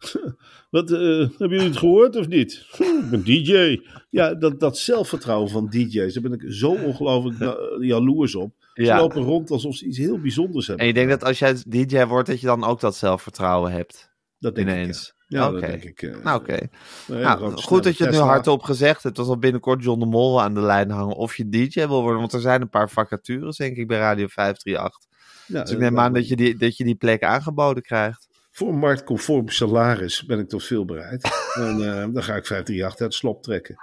wat, 0.70 0.90
eh, 0.90 0.98
hebben 0.98 1.48
jullie 1.48 1.64
het 1.68 1.76
gehoord 1.76 2.16
of 2.16 2.28
niet? 2.28 2.66
Hm, 2.70 2.82
ik 2.82 3.10
ben 3.10 3.22
DJ. 3.24 3.80
Ja, 4.10 4.34
dat, 4.34 4.60
dat 4.60 4.78
zelfvertrouwen 4.78 5.50
van 5.50 5.66
DJ's, 5.68 6.12
daar 6.14 6.22
ben 6.22 6.32
ik 6.32 6.44
zo 6.52 6.70
ongelooflijk 6.70 7.38
na- 7.38 7.56
jaloers 7.80 8.34
op. 8.34 8.52
Ze 8.74 8.82
Ja. 8.82 8.96
lopen 9.00 9.22
rond 9.22 9.50
alsof 9.50 9.76
ze 9.76 9.86
iets 9.86 9.98
heel 9.98 10.20
bijzonders 10.20 10.66
hebben. 10.66 10.86
En 10.86 10.92
je 10.92 10.98
denkt 10.98 11.20
dat 11.20 11.28
als 11.28 11.38
jij 11.38 11.56
DJ 11.66 12.04
wordt, 12.04 12.28
dat 12.28 12.40
je 12.40 12.46
dan 12.46 12.64
ook 12.64 12.80
dat 12.80 12.96
zelfvertrouwen 12.96 13.72
hebt. 13.72 14.08
dat 14.38 14.54
denk 14.54 14.68
Ineens. 14.68 15.08
ik. 15.08 15.14
Ja, 15.28 15.44
Ja, 15.44 15.50
dat 15.50 15.60
denk 15.60 15.82
ik. 15.84 16.02
eh, 16.02 16.22
Nou, 16.24 16.40
oké. 16.40 16.58
Nou, 17.06 17.52
goed 17.56 17.84
dat 17.84 17.96
je 17.96 18.04
het 18.04 18.12
nu 18.12 18.18
hardop 18.18 18.62
gezegd 18.62 19.02
hebt. 19.02 19.16
Dat 19.16 19.26
zal 19.26 19.38
binnenkort 19.38 19.82
John 19.84 20.00
de 20.00 20.06
Mol 20.06 20.30
wel 20.34 20.42
aan 20.42 20.54
de 20.54 20.60
lijn 20.60 20.90
hangen 20.90 21.16
of 21.16 21.36
je 21.36 21.48
DJ 21.48 21.86
wil 21.86 22.00
worden. 22.02 22.20
Want 22.20 22.32
er 22.32 22.40
zijn 22.40 22.60
een 22.60 22.68
paar 22.68 22.90
vacatures, 22.90 23.56
denk 23.56 23.76
ik, 23.76 23.86
bij 23.86 23.98
Radio 23.98 24.26
538. 24.26 24.98
Ja, 25.46 25.60
Dus 25.62 25.70
ik 25.70 25.76
eh, 25.76 25.82
neem 25.82 25.98
aan 25.98 26.12
dat 26.12 26.28
je 26.28 26.36
die, 26.36 26.56
dat 26.56 26.76
je 26.76 26.84
die 26.84 26.94
plek 26.94 27.22
aangeboden 27.22 27.82
krijgt. 27.82 28.28
Voor 28.60 28.74
marktconform 28.74 29.48
salaris 29.48 30.24
ben 30.24 30.38
ik 30.38 30.48
tot 30.48 30.64
veel 30.64 30.84
bereid. 30.84 31.24
en 31.54 31.70
eh, 31.70 32.06
dan 32.12 32.22
ga 32.22 32.34
ik 32.34 32.46
538 32.46 32.84
uit 32.84 32.98
het 32.98 33.14
slop 33.14 33.42
trekken. 33.42 33.76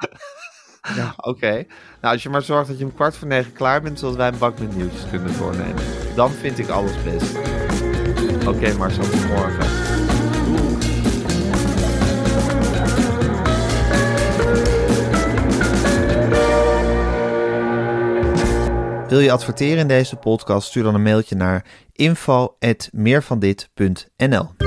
Oké. 1.31 1.65
Nou, 2.01 2.13
als 2.13 2.23
je 2.23 2.29
maar 2.29 2.41
zorgt 2.41 2.67
dat 2.67 2.79
je 2.79 2.85
om 2.85 2.93
kwart 2.93 3.17
voor 3.17 3.27
negen 3.27 3.53
klaar 3.53 3.81
bent, 3.81 3.99
zodat 3.99 4.15
wij 4.15 4.27
een 4.27 4.37
bak 4.37 4.59
met 4.59 4.75
nieuwtjes 4.75 5.09
kunnen 5.09 5.37
doornemen. 5.37 5.83
Dan 6.15 6.31
vind 6.31 6.59
ik 6.59 6.67
alles 6.67 7.03
best. 7.03 7.37
Oké, 8.47 8.73
maar 8.73 8.91
zo 8.91 9.01
tot 9.01 9.27
morgen. 9.27 9.65
Wil 19.07 19.19
je 19.19 19.31
adverteren 19.31 19.77
in 19.77 19.87
deze 19.87 20.15
podcast? 20.15 20.67
Stuur 20.67 20.83
dan 20.83 20.95
een 20.95 21.01
mailtje 21.01 21.35
naar 21.35 21.65
info@meervandit.nl. 21.91 24.66